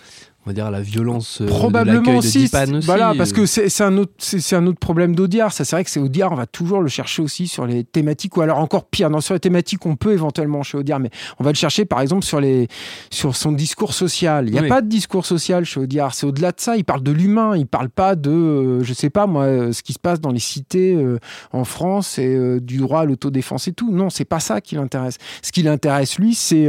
on 0.45 0.49
va 0.49 0.53
dire 0.53 0.71
la 0.71 0.81
violence 0.81 1.39
euh, 1.41 1.45
de 1.45 1.49
Probablement 1.49 1.99
l'accueil 1.99 2.13
de 2.15 2.19
aussi, 2.19 2.39
Dipan 2.45 2.63
c'est- 2.65 2.73
aussi 2.75 2.85
Voilà, 2.88 3.13
parce 3.15 3.31
euh. 3.31 3.35
que 3.35 3.45
c'est 3.45 3.83
un 3.83 3.97
autre, 3.97 4.11
c'est 4.17 4.39
c'est 4.39 4.55
un 4.55 4.65
autre 4.65 4.79
problème 4.79 5.15
d'Audiard. 5.15 5.53
Ça, 5.53 5.63
c'est 5.65 5.75
vrai 5.75 5.83
que 5.83 5.89
c'est 5.91 5.99
Audiard. 5.99 6.31
On 6.31 6.35
va 6.35 6.47
toujours 6.47 6.81
le 6.81 6.88
chercher 6.88 7.21
aussi 7.21 7.47
sur 7.47 7.65
les 7.67 7.83
thématiques, 7.83 8.35
ou 8.38 8.41
alors 8.41 8.57
encore 8.57 8.85
pire, 8.85 9.09
non, 9.09 9.21
sur 9.21 9.33
les 9.35 9.39
thématiques, 9.39 9.85
on 9.85 9.95
peut 9.95 10.13
éventuellement 10.13 10.63
chez 10.63 10.77
Audiard, 10.77 10.99
mais 10.99 11.11
on 11.39 11.43
va 11.43 11.51
le 11.51 11.55
chercher 11.55 11.85
par 11.85 12.01
exemple 12.01 12.25
sur 12.25 12.41
les, 12.41 12.67
sur 13.11 13.35
son 13.35 13.51
discours 13.51 13.93
social. 13.93 14.47
Il 14.47 14.53
n'y 14.53 14.59
a 14.59 14.63
Oui. 14.63 14.69
pas 14.69 14.81
de 14.81 14.88
discours 14.88 15.25
social 15.25 15.63
chez 15.65 15.79
Audiard. 15.79 16.13
C'est 16.15 16.25
au-delà 16.25 16.51
de 16.51 16.59
ça. 16.59 16.75
Il 16.75 16.85
parle 16.85 17.03
de 17.03 17.11
l'humain. 17.11 17.55
Il 17.55 17.67
parle 17.67 17.89
pas 17.89 18.15
de, 18.15 18.31
euh, 18.31 18.83
je 18.83 18.94
sais 18.94 19.09
pas 19.11 19.27
moi, 19.27 19.44
euh, 19.44 19.71
ce 19.73 19.83
qui 19.83 19.94
se 19.94 19.99
passe 19.99 20.19
dans 20.21 20.31
les 20.31 20.39
cités 20.39 20.95
euh, 20.95 21.19
en 21.53 21.65
France 21.65 22.17
et 22.17 22.25
euh, 22.35 22.59
du 22.59 22.77
droit 22.77 23.01
à 23.01 23.05
l'autodéfense 23.05 23.67
et 23.67 23.73
tout. 23.73 23.91
Non, 23.91 24.09
c'est 24.09 24.25
pas 24.25 24.39
ça 24.39 24.59
qui 24.61 24.73
l'intéresse. 24.75 25.17
Ce 25.44 25.51
qui 25.51 25.61
l'intéresse 25.61 26.17
lui, 26.17 26.33
c'est 26.33 26.67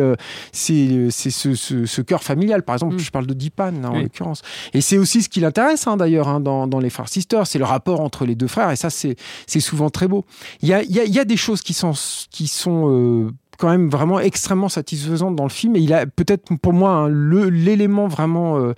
c'est 0.53 1.31
ce, 1.31 1.55
ce, 1.55 1.87
ce 1.87 2.03
cœur 2.03 2.23
familial. 2.23 2.63
Par 2.65 2.75
exemple, 2.75 2.97
Mm. 2.97 2.99
je 2.99 3.11
parle 3.11 3.27
de 3.27 3.35
Dipan 3.35 3.62
en 3.69 3.95
Oui. 3.95 4.03
l'occurrence. 4.03 4.43
Et 4.75 4.81
c'est 4.81 4.99
aussi 4.99 5.23
ce 5.23 5.29
qui 5.29 5.41
l'intéresse 5.41 5.87
hein, 5.87 5.97
d'ailleurs 5.97 6.29
hein, 6.29 6.41
dans, 6.41 6.67
dans 6.67 6.81
les 6.81 6.91
frères 6.91 7.09
Sisters, 7.09 7.47
c'est 7.47 7.59
le 7.59 7.65
rapport 7.65 8.01
entre 8.01 8.25
les 8.25 8.35
deux 8.35 8.47
frères, 8.49 8.71
et 8.71 8.77
ça 8.77 8.91
c'est 8.91 9.17
souvent 9.61 9.91
très 9.91 10.09
beau. 10.09 10.25
Il 10.63 10.69
y 10.69 10.73
a, 10.75 10.83
il 10.83 10.93
y 10.93 11.01
a, 11.01 11.05
il 11.05 11.13
y 11.15 11.19
a 11.19 11.25
des 11.25 11.37
choses 11.37 11.63
qui 11.63 11.75
sont, 11.75 11.93
qui 12.31 12.47
sont 12.49 12.91
euh, 12.91 13.31
quand 13.59 13.69
même 13.69 13.89
vraiment 13.91 14.19
extrêmement 14.21 14.69
satisfaisantes 14.69 15.37
dans 15.37 15.45
le 15.45 15.51
film, 15.51 15.77
et 15.77 15.81
il 15.81 15.93
a 15.93 16.07
peut-être 16.07 16.55
pour 16.61 16.73
moi 16.73 16.91
hein, 16.91 17.09
l'élément 17.09 18.09
vraiment 18.09 18.57
euh, 18.59 18.73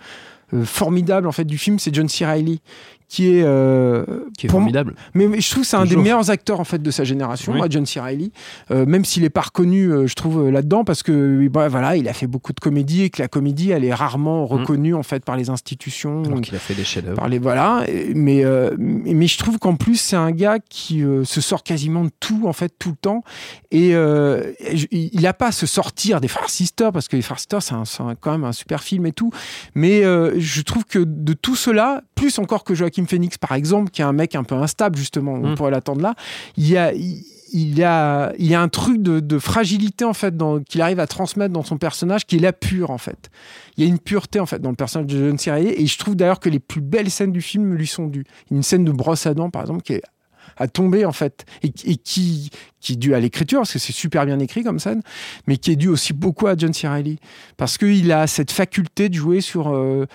euh, 0.52 0.64
formidable 0.64 1.26
en 1.26 1.32
fait 1.32 1.44
du 1.44 1.58
film, 1.58 1.78
c'est 1.78 1.94
John 1.94 2.08
C. 2.08 2.24
Reilly 2.26 2.60
qui 3.14 3.28
est, 3.36 3.42
euh, 3.44 4.04
qui 4.36 4.46
est 4.46 4.50
formidable. 4.50 4.94
mais, 5.14 5.28
mais 5.28 5.40
je 5.40 5.48
trouve 5.48 5.62
que 5.62 5.68
c'est 5.68 5.76
un 5.76 5.84
des 5.84 5.94
meilleurs 5.94 6.30
acteurs 6.30 6.58
en 6.58 6.64
fait 6.64 6.82
de 6.82 6.90
sa 6.90 7.04
génération, 7.04 7.52
Oui. 7.52 7.58
moi, 7.58 7.68
John 7.70 7.86
C. 7.86 8.00
Reilly. 8.00 8.32
Euh, 8.72 8.86
même 8.86 9.04
s'il 9.04 9.22
est 9.22 9.30
pas 9.30 9.42
reconnu, 9.42 9.86
euh, 9.92 10.06
je 10.08 10.14
trouve 10.14 10.50
là-dedans 10.50 10.82
parce 10.82 11.04
que 11.04 11.46
bah, 11.48 11.68
voilà, 11.68 11.96
il 11.96 12.08
a 12.08 12.12
fait 12.12 12.26
beaucoup 12.26 12.52
de 12.52 12.58
comédies 12.58 13.02
et 13.02 13.10
que 13.10 13.22
la 13.22 13.28
comédie, 13.28 13.70
elle 13.70 13.84
est 13.84 13.94
rarement 13.94 14.46
reconnue 14.46 14.94
en 14.96 15.04
fait 15.04 15.24
par 15.24 15.36
les 15.36 15.48
institutions. 15.48 16.24
Alors 16.24 16.40
qu'il 16.40 16.56
a 16.56 16.58
fait 16.58 16.74
des 16.74 16.82
chefs-d'œuvre. 16.82 17.16
par 17.16 17.28
les 17.28 17.38
voilà 17.38 17.84
mais 18.14 18.44
mais 18.78 19.26
je 19.28 19.38
trouve 19.38 19.58
qu'en 19.58 19.76
plus 19.76 19.96
c'est 19.96 20.16
un 20.16 20.32
gars 20.32 20.58
qui 20.68 21.04
se 21.24 21.40
sort 21.40 21.62
quasiment 21.62 22.04
de 22.04 22.10
tout 22.20 22.42
en 22.46 22.52
fait 22.52 22.72
tout 22.78 22.90
le 22.90 22.96
temps 22.96 23.22
et 23.70 23.90
je- 23.92 24.86
il 24.90 25.26
a 25.26 25.32
pas 25.34 25.48
à 25.48 25.52
se 25.52 25.66
sortir 25.66 26.20
des 26.20 26.28
Frères 26.28 26.50
Sisters 26.50 26.90
parce 26.92 27.06
que 27.08 27.16
les 27.16 27.22
Frères 27.22 27.38
Sisters 27.38 27.62
c'est 27.62 27.74
quand 28.20 28.32
même 28.32 28.44
un 28.44 28.52
super 28.52 28.82
film 28.82 29.06
et 29.06 29.12
tout 29.12 29.30
mais 29.74 30.02
je 30.02 30.62
trouve 30.62 30.84
que 30.84 30.98
de 30.98 31.32
tout 31.32 31.56
cela 31.56 32.02
plus 32.14 32.38
encore 32.38 32.64
que 32.64 32.74
Joachim 32.74 33.03
Phoenix 33.06 33.38
par 33.38 33.52
exemple 33.52 33.90
qui 33.90 34.02
est 34.02 34.04
un 34.04 34.12
mec 34.12 34.34
un 34.34 34.44
peu 34.44 34.54
instable 34.54 34.96
justement 34.96 35.32
on 35.34 35.50
Mm. 35.50 35.54
pourrait 35.56 35.70
l'attendre 35.70 36.00
là 36.02 36.14
il 36.56 36.68
y 36.68 36.76
a 36.76 36.92
il, 36.92 37.22
il 37.56 37.78
y 37.78 37.84
a, 37.84 38.32
il 38.36 38.46
y 38.46 38.54
a 38.56 38.60
un 38.60 38.68
truc 38.68 39.00
de, 39.00 39.20
de 39.20 39.38
fragilité 39.38 40.04
en 40.04 40.12
fait 40.12 40.36
dans- 40.36 40.58
qu'il 40.60 40.80
arrive 40.82 40.98
à 40.98 41.06
transmettre 41.06 41.52
dans 41.52 41.62
son 41.62 41.78
personnage 41.78 42.26
qui 42.26 42.36
est 42.36 42.40
la 42.40 42.52
pure 42.52 42.90
en 42.90 42.98
fait 42.98 43.30
il 43.76 43.84
y 43.84 43.86
a 43.86 43.88
une 43.90 43.98
pureté 44.00 44.40
en 44.40 44.46
fait 44.46 44.58
dans 44.60 44.70
le 44.70 44.76
personnage 44.76 45.06
de 45.12 45.26
John 45.28 45.38
C. 45.38 45.52
Reilly 45.52 45.68
et 45.68 45.86
je 45.86 45.98
trouve 45.98 46.16
d'ailleurs 46.16 46.40
que 46.40 46.48
les 46.48 46.58
plus 46.58 46.80
belles 46.80 47.10
scènes 47.10 47.30
du 47.32 47.42
film 47.42 47.74
lui 47.74 47.86
sont 47.86 48.06
dues. 48.06 48.24
Une 48.50 48.62
scène 48.62 48.84
de 48.84 48.92
brosse 48.92 49.26
à 49.26 49.34
dents 49.34 49.50
par 49.50 49.62
exemple 49.62 49.82
qui 49.82 49.92
est 49.94 50.02
à 50.56 50.68
tomber 50.68 51.04
en 51.04 51.12
fait, 51.12 51.44
et, 51.62 51.70
qui 51.70 52.50
qui 52.80 52.92
est 52.92 52.96
dû 52.96 53.14
à 53.14 53.20
l'écriture 53.20 53.60
parce 53.60 53.72
que 53.72 53.78
c'est 53.78 53.94
super 53.94 54.26
bien 54.26 54.38
écrit 54.38 54.62
comme 54.62 54.78
scène, 54.78 55.00
mais 55.46 55.56
qui 55.56 55.70
est 55.70 55.76
dû 55.76 55.88
aussi 55.88 56.12
beaucoup 56.12 56.46
à 56.46 56.54
John 56.56 56.74
C. 56.74 56.86
Reilly 56.86 57.18
parce 57.56 57.78
qu'il 57.78 58.12
a 58.12 58.26
cette 58.26 58.52
faculté 58.52 59.08
de 59.08 59.14
jouer 59.14 59.40
sur 59.40 59.74
euh, 59.74 60.06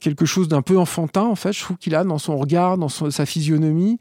quelque 0.00 0.26
chose 0.26 0.48
d'un 0.48 0.62
peu 0.62 0.76
enfantin 0.78 1.22
en 1.22 1.36
fait. 1.36 1.52
Je 1.52 1.60
trouve 1.60 1.76
qu'il 1.76 1.94
a 1.94 2.02
dans 2.02 2.18
son 2.18 2.36
regard, 2.36 2.76
dans 2.76 2.88
sa 2.88 3.24
physionomie, 3.24 3.98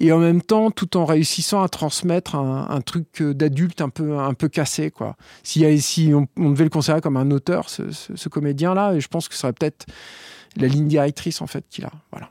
et 0.00 0.10
en 0.10 0.18
même 0.18 0.42
temps 0.42 0.72
tout 0.72 0.96
en 0.96 1.04
réussissant 1.04 1.62
à 1.62 1.68
transmettre 1.68 2.34
un, 2.34 2.80
truc 2.80 3.22
euh, 3.22 3.34
d'adulte 3.34 3.80
un 3.80 3.88
peu 3.88 4.18
un 4.18 4.34
peu 4.34 4.48
cassé 4.48 4.90
quoi. 4.90 5.16
Si, 5.44 5.80
si 5.80 6.12
on, 6.12 6.50
devait 6.50 6.64
le 6.64 6.70
considérer 6.70 7.00
comme 7.00 7.16
un 7.16 7.30
auteur, 7.30 7.68
ce, 7.68 8.28
comédien-là, 8.28 8.94
et 8.94 9.00
je 9.00 9.08
pense 9.08 9.28
que 9.28 9.34
ce 9.34 9.40
serait 9.40 9.52
peut-être 9.52 9.86
la 10.56 10.66
ligne 10.66 10.88
directrice 10.88 11.40
en 11.40 11.46
fait 11.46 11.64
qu'il 11.70 11.84
a. 11.84 11.92
Voilà. 12.10 12.30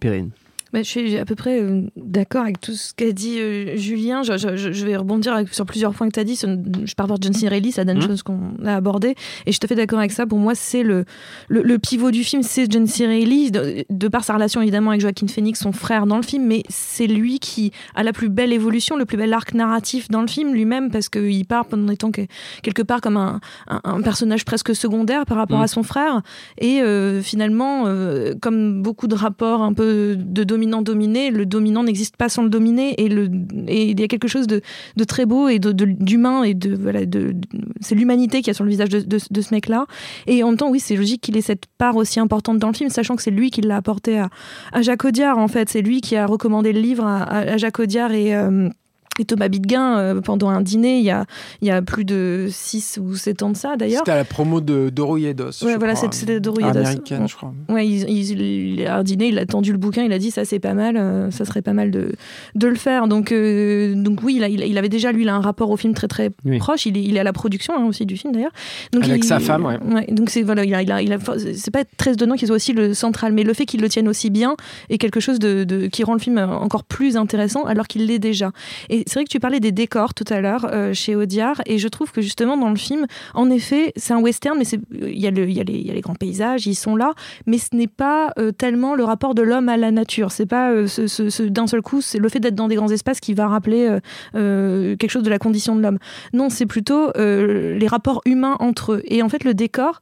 Perrine. 0.00 0.30
Bah, 0.72 0.78
je 0.82 0.88
suis 0.88 1.18
à 1.18 1.24
peu 1.26 1.34
près 1.34 1.60
euh, 1.60 1.82
d'accord 1.96 2.42
avec 2.42 2.60
tout 2.60 2.72
ce 2.72 2.94
qu'a 2.94 3.12
dit 3.12 3.38
euh, 3.38 3.76
Julien. 3.76 4.22
Je, 4.22 4.38
je- 4.38 4.56
je- 4.56 4.72
je 4.72 4.86
vais 4.86 4.96
rebondir 4.96 5.34
avec- 5.34 5.52
sur 5.52 5.66
plusieurs 5.66 5.92
points 5.92 6.08
que 6.08 6.14
tu 6.14 6.20
as 6.20 6.24
dit. 6.24 6.34
Je 6.36 6.94
pars 6.94 7.06
voir 7.06 7.18
John 7.20 7.34
C. 7.34 7.46
Reilly, 7.48 7.72
ça 7.72 7.84
donne 7.84 7.96
une 7.96 8.02
chose 8.02 8.22
qu'on 8.22 8.54
a 8.64 8.74
abordée. 8.76 9.10
Et 9.10 9.16
je 9.48 9.50
suis 9.52 9.58
tout 9.60 9.66
à 9.66 9.68
fait 9.68 9.74
d'accord 9.74 9.98
avec 9.98 10.12
ça. 10.12 10.26
Pour 10.26 10.38
moi, 10.38 10.54
c'est 10.54 10.82
le, 10.82 11.04
le, 11.48 11.62
le 11.62 11.78
pivot 11.78 12.10
du 12.10 12.24
film, 12.24 12.42
c'est 12.42 12.70
John 12.72 12.86
C. 12.86 13.06
Reilly, 13.06 13.50
de, 13.50 13.84
de 13.90 14.08
par 14.08 14.24
sa 14.24 14.34
relation 14.34 14.62
évidemment 14.62 14.90
avec 14.90 15.02
Joaquin 15.02 15.26
Phoenix, 15.26 15.60
son 15.60 15.72
frère 15.72 16.06
dans 16.06 16.16
le 16.16 16.22
film, 16.22 16.46
mais 16.46 16.62
c'est 16.70 17.06
lui 17.06 17.38
qui 17.38 17.70
a 17.94 18.02
la 18.02 18.12
plus 18.14 18.30
belle 18.30 18.52
évolution, 18.52 18.96
le 18.96 19.04
plus 19.04 19.18
bel 19.18 19.32
arc 19.34 19.52
narratif 19.54 20.08
dans 20.08 20.22
le 20.22 20.26
film 20.26 20.54
lui-même, 20.54 20.90
parce 20.90 21.08
qu'il 21.10 21.44
part 21.46 21.66
en 21.72 21.88
étant 21.88 22.10
que- 22.10 22.22
quelque 22.62 22.82
part 22.82 23.00
comme 23.02 23.18
un, 23.18 23.40
un- 23.68 23.80
un 23.84 24.00
personnage 24.00 24.44
presque 24.46 24.74
secondaire 24.74 25.26
par 25.26 25.36
rapport 25.36 25.58
Mhm. 25.58 25.64
à 25.64 25.68
son 25.68 25.82
frère. 25.82 26.22
Et 26.58 26.80
euh, 26.80 27.20
finalement, 27.20 27.84
comme 28.40 28.82
beaucoup 28.82 29.06
de 29.06 29.14
rapports 29.14 29.62
un 29.62 29.74
peu 29.74 30.16
de 30.16 30.44
dominant-dominé, 30.66 31.30
le 31.30 31.44
dominant 31.46 31.82
n'existe 31.82 32.16
pas 32.16 32.28
sans 32.28 32.42
le 32.42 32.48
dominer. 32.48 32.94
Et, 33.02 33.08
le, 33.08 33.28
et 33.68 33.90
il 33.90 34.00
y 34.00 34.04
a 34.04 34.08
quelque 34.08 34.28
chose 34.28 34.46
de, 34.46 34.60
de 34.96 35.04
très 35.04 35.26
beau 35.26 35.48
et 35.48 35.58
de- 35.58 35.72
de- 35.72 35.84
d'humain. 35.84 36.42
et 36.44 36.54
de, 36.54 36.74
voilà, 36.74 37.04
de, 37.04 37.34
c'est 37.80 37.94
l'humanité 37.94 38.42
qui 38.42 38.50
a 38.50 38.54
sur 38.54 38.64
le 38.64 38.70
visage 38.70 38.88
de, 38.88 39.18
ce 39.18 39.54
mec-là. 39.54 39.86
Et 40.26 40.42
en 40.42 40.48
même 40.48 40.56
temps, 40.56 40.70
oui, 40.70 40.80
c'est 40.80 40.96
logique 40.96 41.20
qu'il 41.22 41.36
ait 41.36 41.40
cette 41.42 41.66
part 41.78 41.96
aussi 41.96 42.20
importante 42.20 42.58
dans 42.58 42.68
le 42.68 42.74
film, 42.74 42.90
sachant 42.90 43.16
que 43.16 43.22
c'est 43.22 43.30
lui 43.30 43.50
qui 43.50 43.60
l'a 43.60 43.76
apporté 43.76 44.18
à, 44.18 44.30
à 44.72 44.82
Jacques 44.82 45.04
Audiard, 45.04 45.38
en 45.38 45.48
fait. 45.48 45.68
C'est 45.68 45.82
lui 45.82 46.00
qui 46.00 46.16
a 46.16 46.26
recommandé 46.26 46.72
le 46.72 46.80
livre 46.80 47.04
à, 47.04 47.22
à- 47.22 47.52
à 47.52 47.56
Jacques 47.56 47.80
Audiard 47.80 48.12
et. 48.12 48.34
euh, 48.34 48.68
et 49.18 49.24
Thomas 49.24 49.48
Bidguin, 49.48 49.98
euh, 49.98 50.20
pendant 50.20 50.48
un 50.48 50.60
dîner, 50.62 50.98
il 50.98 51.04
y 51.04 51.10
a, 51.10 51.26
il 51.60 51.68
y 51.68 51.70
a 51.70 51.82
plus 51.82 52.04
de 52.04 52.48
6 52.50 52.98
ou 53.02 53.14
7 53.14 53.42
ans 53.42 53.50
de 53.50 53.56
ça 53.56 53.76
d'ailleurs. 53.76 53.98
C'était 54.00 54.12
à 54.12 54.16
la 54.16 54.24
promo 54.24 54.60
de 54.60 54.88
Doro 54.90 55.16
Yedos. 55.18 55.62
Ouais, 55.64 55.76
voilà, 55.76 55.94
crois, 55.94 56.08
c'était- 56.12 56.40
Doro 56.40 56.60
Yedos. 56.60 56.78
Américaine, 56.78 57.28
je 57.28 57.36
crois. 57.36 57.52
Ouais, 57.68 57.86
il, 57.86 58.08
il- 58.08 58.40
il 58.80 58.86
a 58.86 58.96
un 58.98 59.02
dîner, 59.02 59.28
il 59.28 59.38
a 59.38 59.44
tendu 59.46 59.72
le 59.72 59.78
bouquin, 59.78 60.02
il 60.04 60.12
a 60.12 60.18
dit 60.18 60.30
ça 60.30 60.44
c'est 60.44 60.58
pas 60.60 60.74
mal, 60.74 60.96
euh, 60.96 61.30
ça 61.30 61.44
serait 61.44 61.62
pas 61.62 61.72
mal 61.74 61.90
de, 61.90 62.12
de 62.54 62.66
le 62.66 62.74
faire. 62.74 63.06
Donc, 63.08 63.32
euh, 63.32 63.94
donc 63.94 64.22
oui, 64.22 64.34
il, 64.36 64.44
a- 64.44 64.48
il 64.48 64.78
avait 64.78 64.88
déjà 64.88 65.12
lui 65.12 65.22
il 65.22 65.28
a 65.28 65.34
un 65.34 65.40
rapport 65.40 65.70
au 65.70 65.76
film 65.76 65.94
très 65.94 66.08
très 66.08 66.30
Oui. 66.44 66.58
proche. 66.58 66.86
Il 66.86 66.96
est, 66.96 67.02
il 67.02 67.16
est 67.16 67.20
à 67.20 67.24
la 67.24 67.32
production 67.32 67.74
hein, 67.76 67.84
aussi 67.86 68.06
du 68.06 68.16
film 68.16 68.32
d'ailleurs. 68.32 68.50
Donc 68.92 69.04
Avec 69.04 69.22
il- 69.24 69.26
sa 69.26 69.38
femme, 69.40 69.64
ouais. 69.66 70.06
donc 70.10 70.30
c'est 70.30 70.42
voilà, 70.42 70.64
il 70.64 70.74
a, 70.74 70.82
il 70.82 70.90
a- 70.90 71.02
il 71.02 71.12
a- 71.12 71.18
c'est 71.54 71.70
pas 71.70 71.84
très 71.96 72.12
étonnant 72.14 72.34
qu'il 72.34 72.46
soit 72.48 72.56
aussi 72.56 72.72
le 72.72 72.94
central, 72.94 73.32
mais 73.32 73.42
le 73.44 73.52
fait 73.54 73.66
qu'il 73.66 73.80
le 73.82 73.88
tienne 73.88 74.08
aussi 74.08 74.30
bien 74.30 74.56
est 74.90 74.98
quelque 74.98 75.20
chose 75.20 75.38
de, 75.38 75.64
de- 75.64 75.86
qui 75.86 76.02
rend 76.02 76.14
le 76.14 76.18
film 76.18 76.38
encore 76.38 76.84
plus 76.84 77.16
intéressant 77.16 77.64
alors 77.64 77.86
qu'il 77.86 78.06
l'est 78.06 78.18
déjà. 78.18 78.50
Et 78.90 79.01
c'est 79.06 79.14
vrai 79.14 79.24
que 79.24 79.30
tu 79.30 79.40
parlais 79.40 79.60
des 79.60 79.72
décors 79.72 80.14
tout 80.14 80.24
à 80.28 80.40
l'heure 80.40 80.66
euh, 80.72 80.92
chez 80.92 81.16
Audiard, 81.16 81.60
et 81.66 81.78
je 81.78 81.88
trouve 81.88 82.12
que 82.12 82.20
justement 82.20 82.56
dans 82.56 82.70
le 82.70 82.76
film, 82.76 83.06
en 83.34 83.50
effet, 83.50 83.92
c'est 83.96 84.12
un 84.12 84.20
western, 84.20 84.58
mais 84.58 84.64
il 84.64 85.18
y, 85.18 85.22
y, 85.22 85.26
a 85.26 85.30
les- 85.30 86.00
grands 86.00 86.14
paysages, 86.14 86.66
ils 86.66 86.74
sont 86.74 86.96
là, 86.96 87.12
mais 87.46 87.58
ce 87.58 87.74
n'est 87.74 87.86
pas 87.86 88.32
euh, 88.38 88.50
tellement 88.52 88.94
le 88.94 89.04
rapport 89.04 89.34
de 89.34 89.42
l'homme 89.42 89.68
à 89.68 89.76
la 89.76 89.90
nature. 89.90 90.32
C'est 90.32 90.46
pas 90.46 90.70
euh, 90.72 90.86
ce, 90.86 91.42
d'un 91.42 91.66
seul 91.66 91.82
coup, 91.82 92.00
c'est 92.00 92.18
le 92.18 92.28
fait 92.28 92.40
d'être 92.40 92.54
dans 92.54 92.68
des 92.68 92.74
grands 92.74 92.90
espaces 92.90 93.20
qui 93.20 93.34
va 93.34 93.48
rappeler 93.48 93.98
quelque 94.32 95.10
chose 95.10 95.22
de 95.22 95.30
la 95.30 95.38
condition 95.38 95.76
de 95.76 95.82
l'homme. 95.82 95.98
Non, 96.32 96.50
c'est 96.50 96.66
plutôt 96.66 97.12
les 97.16 97.86
rapports 97.86 98.20
humains 98.24 98.56
entre 98.60 98.94
eux. 98.94 99.02
Et 99.06 99.22
en 99.22 99.28
fait, 99.28 99.44
le 99.44 99.54
décor 99.54 100.00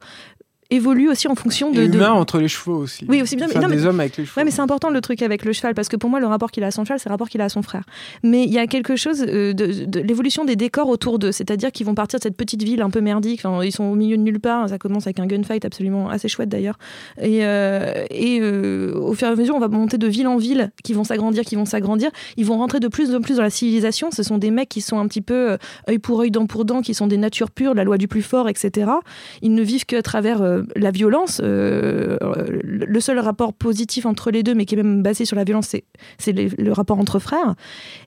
évolue 0.71 1.09
aussi 1.09 1.27
en 1.27 1.35
fonction 1.35 1.71
de. 1.71 1.81
Et 1.83 1.87
de- 1.87 1.95
humain 1.97 2.11
entre 2.11 2.39
les 2.39 2.47
chevaux 2.47 2.77
aussi. 2.77 3.05
Oui, 3.07 3.21
aussi 3.21 3.35
bien, 3.35 3.45
mais 3.47 3.51
Enfin, 3.53 3.61
non, 3.61 3.69
mais- 3.69 3.75
des 3.75 3.85
hommes 3.85 3.99
avec 3.99 4.17
les 4.17 4.25
chevaux. 4.25 4.39
Ouais, 4.39 4.45
mais 4.45 4.51
c'est 4.51 4.61
important 4.61 4.89
le 4.89 5.01
truc 5.01 5.21
avec 5.21 5.45
le 5.45 5.53
cheval 5.53 5.73
parce 5.75 5.89
que 5.89 5.95
pour 5.97 6.09
moi, 6.09 6.19
le 6.19 6.25
rapport 6.27 6.49
qu'il 6.51 6.63
a 6.63 6.67
à 6.67 6.71
son 6.71 6.83
cheval, 6.85 6.99
c'est 6.99 7.09
le 7.09 7.13
rapport 7.13 7.29
qu'il 7.29 7.41
a 7.41 7.45
à 7.45 7.49
son 7.49 7.61
frère. 7.61 7.83
Mais 8.23 8.43
il 8.43 8.51
y 8.51 8.57
a 8.57 8.65
quelque 8.67 8.95
chose 8.95 9.23
euh, 9.27 9.53
de, 9.53 9.85
de 9.85 9.99
l'évolution 9.99 10.45
des 10.45 10.55
décors 10.55 10.87
autour 10.89 11.19
d'eux, 11.19 11.31
c'est-à-dire 11.31 11.71
qu'ils 11.71 11.85
vont 11.85 11.93
partir 11.95 12.19
de 12.19 12.23
cette 12.23 12.37
petite 12.37 12.63
ville 12.63 12.81
un 12.81 12.89
peu 12.89 13.01
merdique. 13.01 13.41
Enfin, 13.43 13.63
ils 13.63 13.71
sont 13.71 13.83
au 13.83 13.95
milieu 13.95 14.17
de 14.17 14.21
nulle 14.23 14.39
part. 14.39 14.69
Ça 14.69 14.77
commence 14.77 15.05
avec 15.07 15.19
un 15.19 15.27
gunfight 15.27 15.63
absolument 15.65 16.09
assez 16.09 16.27
chouette 16.27 16.49
d'ailleurs. 16.49 16.77
Et, 17.21 17.45
euh, 17.45 18.05
et 18.09 18.39
euh, 18.41 18.93
au 18.95 19.13
fur 19.13 19.27
et 19.27 19.31
à 19.31 19.35
mesure, 19.35 19.55
on 19.55 19.59
va 19.59 19.67
monter 19.67 19.97
de 19.97 20.07
ville 20.07 20.27
en 20.27 20.37
ville, 20.37 20.71
qui 20.83 20.93
vont 20.93 21.03
s'agrandir, 21.03 21.43
qui 21.43 21.55
vont 21.55 21.65
s'agrandir. 21.65 22.09
Ils 22.37 22.45
vont 22.45 22.57
rentrer 22.57 22.79
de 22.79 22.87
plus 22.87 23.13
en 23.13 23.21
plus 23.21 23.35
dans 23.37 23.43
la 23.43 23.49
civilisation. 23.49 24.09
Ce 24.11 24.23
sont 24.23 24.37
des 24.37 24.51
mecs 24.51 24.69
qui 24.69 24.81
sont 24.81 24.97
un 24.99 25.07
petit 25.07 25.21
peu 25.21 25.57
œil 25.89 25.99
pour 25.99 26.21
œil, 26.21 26.31
dent 26.31 26.45
pour 26.45 26.65
dent, 26.65 26.81
qui 26.81 26.93
sont 26.93 27.07
des 27.07 27.17
natures 27.17 27.51
pures, 27.51 27.73
la 27.73 27.83
loi 27.83 27.97
du 27.97 28.07
plus 28.07 28.21
fort, 28.21 28.47
etc. 28.49 28.89
Ils 29.41 29.53
ne 29.53 29.61
vivent 29.61 29.85
qu'à 29.85 30.01
travers 30.01 30.41
euh, 30.41 30.60
la 30.75 30.91
violence. 30.91 31.41
euh, 31.43 32.17
le 32.63 32.99
seul 32.99 33.19
rapport 33.19 33.53
positif 33.53 34.05
entre 34.05 34.31
les 34.31 34.43
deux, 34.43 34.53
mais 34.53 34.65
qui 34.65 34.75
est 34.75 34.77
même 34.77 35.03
basé 35.03 35.25
sur 35.25 35.35
la 35.35 35.43
violence, 35.43 35.75
c'est 36.17 36.33
le 36.33 36.71
rapport 36.71 36.99
entre 36.99 37.19
frères. 37.19 37.55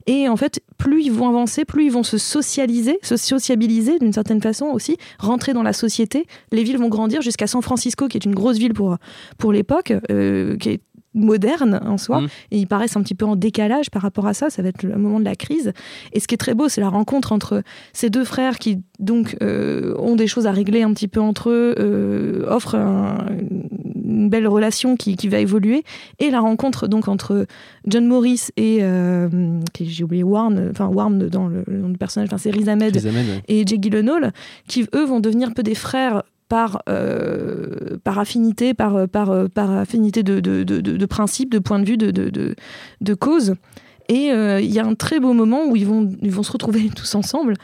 Et 0.07 0.27
en 0.29 0.35
fait, 0.35 0.61
plus 0.77 1.03
ils 1.03 1.11
vont 1.11 1.27
avancer, 1.27 1.65
plus 1.65 1.85
ils 1.85 1.91
vont 1.91 2.03
se 2.03 2.17
socialiser, 2.17 2.99
se 3.01 3.17
sociabiliser 3.17 3.99
d'une 3.99 4.13
certaine 4.13 4.41
façon 4.41 4.65
aussi, 4.67 4.97
rentrer 5.19 5.53
dans 5.53 5.63
la 5.63 5.73
société. 5.73 6.25
Les 6.51 6.63
villes 6.63 6.77
vont 6.77 6.89
grandir 6.89 7.21
jusqu'à 7.21 7.47
San 7.47 7.61
Francisco, 7.61 8.07
qui 8.07 8.17
est 8.17 8.25
une 8.25 8.35
grosse 8.35 8.57
ville 8.57 8.73
pour, 8.73 8.97
pour 9.37 9.51
l'époque, 9.51 9.93
euh, 10.11 10.57
qui 10.57 10.69
est 10.69 10.81
moderne 11.15 11.79
en 11.85 11.97
soi, 11.97 12.21
Mhm. 12.21 12.27
et 12.51 12.57
ils 12.59 12.67
paraissent 12.67 12.95
un 12.97 13.01
petit 13.01 13.15
peu 13.15 13.25
en 13.25 13.35
décalage 13.35 13.89
par 13.89 14.01
rapport 14.03 14.27
à 14.27 14.33
ça, 14.33 14.49
ça 14.51 14.61
va 14.61 14.69
être 14.69 14.83
le 14.83 14.95
moment 14.97 15.19
de 15.19 15.25
la 15.25 15.35
crise. 15.35 15.73
Et 16.13 16.19
ce 16.19 16.27
qui 16.27 16.35
est 16.35 16.37
très 16.37 16.53
beau, 16.53 16.69
c'est 16.69 16.81
la 16.81 16.89
rencontre 16.89 17.31
entre 17.31 17.63
ces 17.93 18.09
deux 18.09 18.25
frères 18.25 18.59
qui 18.59 18.79
donc 18.99 19.35
euh, 19.41 19.95
ont 19.97 20.15
des 20.15 20.27
choses 20.27 20.45
à 20.45 20.51
régler 20.51 20.83
un 20.83 20.93
petit 20.93 21.07
peu 21.07 21.19
entre 21.21 21.49
eux, 21.49 21.73
euh, 21.79 22.45
offrent 22.47 22.75
un- 22.75 23.25
une 24.05 24.29
belle 24.29 24.47
relation 24.47 24.95
qui, 24.95 25.15
qui 25.15 25.27
va 25.29 25.39
évoluer, 25.39 25.83
et 26.19 26.29
la 26.29 26.39
rencontre 26.39 26.87
donc 26.87 27.07
entre 27.07 27.47
John 27.87 28.05
Morris 28.05 28.49
et 28.57 28.79
euh, 28.81 29.27
j'ai 29.79 30.03
oublié 30.03 30.23
Warren, 30.23 30.67
enfin 30.71 30.87
Warren 30.87 31.27
dans 31.29 31.47
le, 31.47 31.63
le 31.67 31.77
nom 31.79 31.89
du 31.89 31.97
personnage, 31.97 32.27
enfin 32.29 32.37
c'est 32.37 32.51
Riz 32.51 32.69
Ahmed 32.69 32.95
ouais. 32.95 33.41
et 33.47 33.63
Jake 33.65 33.81
Gyllenhaal, 33.81 34.31
qui 34.67 34.85
eux 34.93 35.05
vont 35.05 35.19
devenir 35.19 35.49
un 35.49 35.53
peu 35.53 35.63
des 35.63 35.75
frères 35.75 36.23
par, 36.47 36.81
euh, 36.89 37.97
par 38.03 38.19
affinité, 38.19 38.73
par, 38.73 39.07
par, 39.07 39.49
par 39.49 39.71
affinité 39.71 40.23
de, 40.23 40.39
de, 40.39 40.63
de, 40.63 40.79
de, 40.79 41.05
principe, 41.05 41.51
de 41.51 41.59
point 41.59 41.79
de 41.79 41.85
vue, 41.85 41.97
de, 41.97 43.13
cause. 43.13 43.55
Et 44.07 44.31
euh, 44.31 44.61
il 44.61 44.71
y 44.71 44.79
a 44.79 44.85
un 44.85 44.95
très 44.95 45.19
beau 45.19 45.33
moment 45.33 45.65
où 45.65 45.75
ils 45.75 45.87
vont, 45.87 46.11
ils 46.21 46.31
vont 46.31 46.43
se 46.43 46.51
retrouver 46.51 46.89
tous 46.95 47.15
ensemble. 47.15 47.55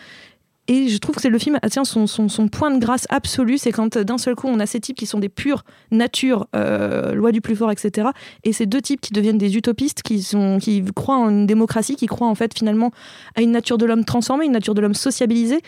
Et 0.67 0.89
je 0.89 0.97
trouve 0.99 1.15
que 1.15 1.21
c'est 1.21 1.29
le 1.29 1.39
film 1.39 1.57
atteint 1.63 1.83
son, 1.83 2.05
son, 2.05 2.47
point 2.47 2.71
de 2.71 2.79
grâce 2.79 3.07
absolu, 3.09 3.57
c'est 3.57 3.71
quand 3.71 3.97
euh, 3.97 4.03
d'un 4.03 4.17
seul 4.17 4.35
coup 4.35 4.47
on 4.47 4.59
a 4.59 4.65
ces 4.65 4.79
types 4.79 4.95
qui 4.95 5.07
sont 5.07 5.19
des 5.19 5.27
pures 5.27 5.63
natures, 5.89 6.47
euh, 6.55 7.13
loi 7.13 7.31
du 7.31 7.41
plus 7.41 7.55
fort, 7.55 7.71
etc. 7.71 8.09
Et 8.43 8.53
ces 8.53 8.67
deux 8.67 8.81
types 8.81 9.01
qui 9.01 9.11
deviennent 9.11 9.39
des 9.39 9.57
utopistes, 9.57 10.03
qui 10.03 10.23
croient 10.95 11.17
en 11.17 11.29
une 11.29 11.47
démocratie, 11.47 11.95
qui 11.95 12.05
croient 12.05 12.27
en 12.27 12.35
fait 12.35 12.57
finalement 12.57 12.91
à 13.35 13.41
une 13.41 13.51
nature 13.51 13.77
de 13.77 13.85
l'homme 13.85 14.05
transformée, 14.05 14.45
une 14.45 14.51
nature 14.51 14.75
de 14.75 14.81
l'homme 14.81 14.93
sociabilisée, 14.93 15.61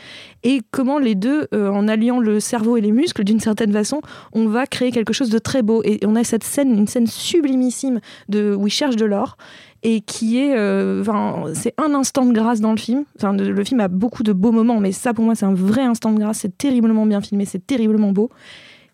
et 0.43 0.61
comment 0.71 0.99
les 0.99 1.15
deux, 1.15 1.47
euh, 1.53 1.69
en 1.69 1.87
alliant 1.87 2.19
le 2.19 2.39
cerveau 2.39 2.77
et 2.77 2.81
les 2.81 2.91
muscles 2.91 3.23
d'une 3.23 3.39
certaine 3.39 3.73
façon, 3.73 4.01
on 4.31 4.45
va 4.47 4.67
créer 4.67 4.91
quelque 4.91 5.13
chose 5.13 5.29
de 5.29 5.39
très 5.39 5.63
beau. 5.63 5.81
Et 5.83 5.99
on 6.05 6.15
a 6.15 6.23
cette 6.23 6.43
scène, 6.43 6.77
une 6.77 6.87
scène 6.87 7.07
sublimissime 7.07 7.99
de, 8.29 8.53
où 8.53 8.67
ils 8.67 8.71
cherchent 8.71 8.95
de 8.95 9.05
l'or 9.05 9.37
et 9.83 9.99
qui 10.01 10.39
est, 10.39 10.55
euh, 10.57 11.03
c'est 11.53 11.73
un 11.77 11.93
instant 11.93 12.25
de 12.25 12.33
grâce 12.33 12.61
dans 12.61 12.71
le 12.71 12.77
film. 12.77 13.03
Enfin, 13.17 13.33
le, 13.33 13.63
film 13.63 13.81
a 13.81 13.89
beaucoup 13.89 14.23
de 14.23 14.31
beaux 14.31 14.51
moments, 14.51 14.79
mais 14.79 14.93
ça 14.93 15.13
pour 15.13 15.25
moi 15.25 15.35
c'est 15.35 15.45
un 15.45 15.53
vrai 15.53 15.81
instant 15.81 16.11
de 16.13 16.19
grâce. 16.19 16.39
C'est 16.39 16.57
terriblement 16.57 17.05
bien 17.05 17.19
filmé, 17.21 17.45
c'est 17.45 17.65
terriblement 17.67 18.13
beau, 18.13 18.29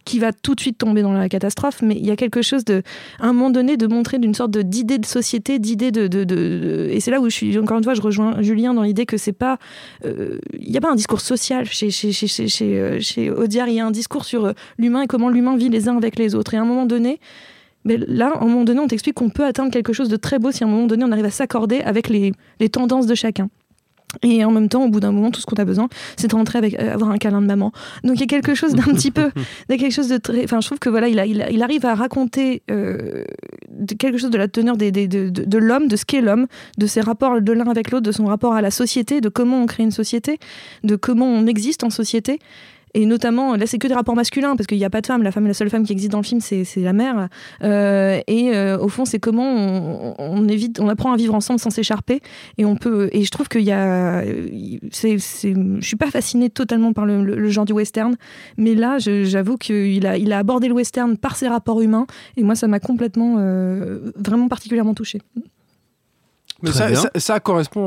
qui 0.03 0.17
va 0.17 0.33
tout 0.33 0.55
de 0.55 0.59
suite 0.59 0.79
tomber 0.79 1.03
dans 1.03 1.13
la 1.13 1.29
catastrophe. 1.29 1.83
Mais 1.83 1.95
il 1.95 2.05
y 2.05 2.09
a 2.09 2.15
quelque 2.15 2.41
chose 2.41 2.65
de, 2.65 2.81
à 3.19 3.27
un 3.27 3.33
moment 3.33 3.51
donné, 3.51 3.77
de 3.77 3.85
montrer 3.85 4.17
d'une 4.17 4.33
sorte 4.33 4.57
d'idée 4.57 4.97
de 4.97 5.05
société, 5.05 5.59
d'idée 5.59 5.91
de, 5.91 6.07
de, 6.07 6.23
de- 6.23 6.87
et 6.89 6.99
c'est 6.99 7.11
là 7.11 7.21
où 7.21 7.25
je 7.29 7.35
suis 7.35 7.57
encore 7.59 7.77
une 7.77 7.83
fois, 7.83 7.93
je 7.93 8.01
rejoins 8.01 8.41
Julien 8.41 8.73
dans 8.73 8.83
l'idée 8.83 9.05
que 9.05 9.17
c'est 9.17 9.31
pas, 9.31 9.59
euh, 10.05 10.39
il 10.59 10.71
n'y 10.71 10.77
a 10.77 10.81
pas 10.81 10.91
un 10.91 10.95
discours 10.95 11.21
social 11.21 11.65
chez 11.65 11.91
chez 11.91 12.11
chez 12.11 12.25
chez 12.25 12.47
chez, 12.47 12.79
euh, 12.79 12.99
chez 12.99 13.29
Audiard. 13.29 13.67
Il 13.67 13.75
y 13.75 13.79
a 13.79 13.85
un 13.85 13.91
discours 13.91 14.25
sur 14.25 14.45
euh, 14.45 14.53
l'humain 14.79 15.03
et 15.03 15.07
comment 15.07 15.29
l'humain 15.29 15.55
vit 15.55 15.69
les 15.69 15.87
uns 15.87 15.97
avec 15.97 16.17
les 16.17 16.33
autres. 16.33 16.55
Et 16.55 16.57
à 16.57 16.61
un 16.61 16.65
moment 16.65 16.87
donné. 16.87 17.19
Mais 17.85 17.97
là, 17.97 18.31
à 18.35 18.43
un 18.43 18.47
moment 18.47 18.63
donné, 18.65 18.79
on 18.79 18.87
t'explique 18.87 19.15
qu'on 19.15 19.29
peut 19.29 19.45
atteindre 19.45 19.71
quelque 19.71 19.93
chose 19.93 20.09
de 20.09 20.17
très 20.17 20.37
beau 20.39 20.51
si 20.51 20.63
à 20.63 20.67
un 20.67 20.69
moment 20.69 20.87
donné, 20.87 21.03
on 21.05 21.11
arrive 21.11 21.25
à 21.25 21.31
s'accorder 21.31 21.79
avec 21.81 22.09
les, 22.09 22.31
les 22.59 22.69
tendances 22.69 23.05
de 23.07 23.15
chacun. 23.15 23.49
Et 24.23 24.43
en 24.43 24.49
même 24.49 24.69
temps, 24.69 24.83
au 24.85 24.89
bout 24.89 24.99
d'un 24.99 25.11
moment, 25.11 25.29
tout 25.29 25.39
ce 25.39 25.45
qu'on 25.45 25.55
a 25.57 25.65
besoin, 25.65 25.87
c'est 26.17 26.27
de 26.27 26.35
rentrer 26.35 26.57
avec 26.57 26.73
euh, 26.79 26.93
avoir 26.95 27.11
un 27.11 27.19
câlin 27.19 27.41
de 27.41 27.45
maman. 27.45 27.71
Donc 28.03 28.15
il 28.15 28.21
y 28.21 28.23
a 28.23 28.25
quelque 28.25 28.55
chose 28.55 28.73
d'un 28.73 28.81
petit 28.95 29.11
peu, 29.11 29.29
il 29.69 29.71
y 29.71 29.75
a 29.75 29.77
quelque 29.77 29.91
chose 29.93 30.07
de 30.09 30.17
très. 30.17 30.43
Enfin, 30.43 30.61
je 30.61 30.65
trouve 30.65 30.79
que 30.79 30.89
voilà, 30.89 31.07
il, 31.07 31.19
a, 31.19 31.27
il, 31.27 31.39
a- 31.43 31.51
il 31.51 31.61
arrive 31.61 31.85
à 31.85 31.93
raconter 31.93 32.63
euh, 32.71 33.23
de 33.69 33.93
quelque 33.93 34.17
chose 34.17 34.31
de 34.31 34.37
la 34.39 34.47
teneur 34.47 34.77
des, 34.77 34.91
des- 34.91 35.07
de, 35.07 35.29
de, 35.29 35.43
de 35.43 35.57
l'homme, 35.59 35.87
de 35.87 35.95
ce 35.95 36.05
qu'est 36.05 36.21
l'homme, 36.21 36.47
de 36.79 36.87
ses 36.87 37.01
rapports 37.01 37.39
de 37.39 37.51
l'un 37.53 37.67
avec 37.67 37.91
l'autre, 37.91 38.03
de 38.07 38.11
son 38.11 38.25
rapport 38.25 38.53
à 38.55 38.61
la 38.63 38.71
société, 38.71 39.21
de 39.21 39.29
comment 39.29 39.61
on 39.61 39.67
crée 39.67 39.83
une 39.83 39.91
société, 39.91 40.39
de 40.83 40.95
comment 40.95 41.27
on 41.27 41.45
existe 41.45 41.83
en 41.83 41.91
société. 41.91 42.39
Et 42.93 43.05
notamment 43.05 43.55
là 43.55 43.65
c'est 43.67 43.77
que 43.77 43.87
des 43.87 43.93
rapports 43.93 44.15
masculins 44.15 44.55
parce 44.55 44.67
qu'il 44.67 44.77
n'y 44.77 44.85
a 44.85 44.89
pas 44.89 45.01
de 45.01 45.07
femme. 45.07 45.23
La 45.23 45.31
femme 45.31 45.47
la 45.47 45.53
seule 45.53 45.69
femme 45.69 45.85
qui 45.85 45.91
existe 45.91 46.11
dans 46.11 46.19
le 46.19 46.23
film 46.23 46.41
c'est 46.41 46.65
la 46.77 46.93
mère. 46.93 47.29
Euh, 47.63 48.19
et 48.27 48.55
euh, 48.55 48.77
au 48.79 48.87
fond 48.89 49.05
c'est 49.05 49.19
comment 49.19 50.15
on, 50.19 50.47
évite 50.47 50.79
on 50.79 50.89
apprend 50.89 51.11
à 51.11 51.17
vivre 51.17 51.33
ensemble 51.33 51.59
sans 51.59 51.69
s'écharper. 51.69 52.21
Et 52.57 52.63
et 52.63 53.23
je 53.23 53.31
trouve 53.31 53.47
qu'il 53.47 53.61
y 53.61 53.71
a 53.71 54.23
c'est 54.91 55.17
je 55.17 55.79
suis 55.81 55.97
pas 55.97 56.11
fascinée 56.11 56.49
totalement 56.49 56.93
par 56.93 57.05
le, 57.05 57.49
genre 57.49 57.65
du 57.65 57.73
western. 57.73 58.15
Mais 58.57 58.75
là 58.75 58.97
j'avoue 58.99 59.57
qu'il 59.57 60.05
a 60.05 60.17
il 60.17 60.33
a 60.33 60.37
abordé 60.37 60.67
le 60.67 60.73
western 60.73 61.17
par 61.17 61.35
ses 61.35 61.47
rapports 61.47 61.81
humains. 61.81 62.07
Et 62.37 62.43
moi 62.43 62.55
ça 62.55 62.67
m'a 62.67 62.79
complètement 62.79 63.35
euh, 63.39 64.11
vraiment 64.15 64.47
particulièrement 64.47 64.93
touchée 64.93 65.21
Mais 66.61 66.71
ça, 66.71 66.87
bien. 66.87 66.95
ça, 67.01 67.09
ça 67.15 67.39
correspond 67.39 67.81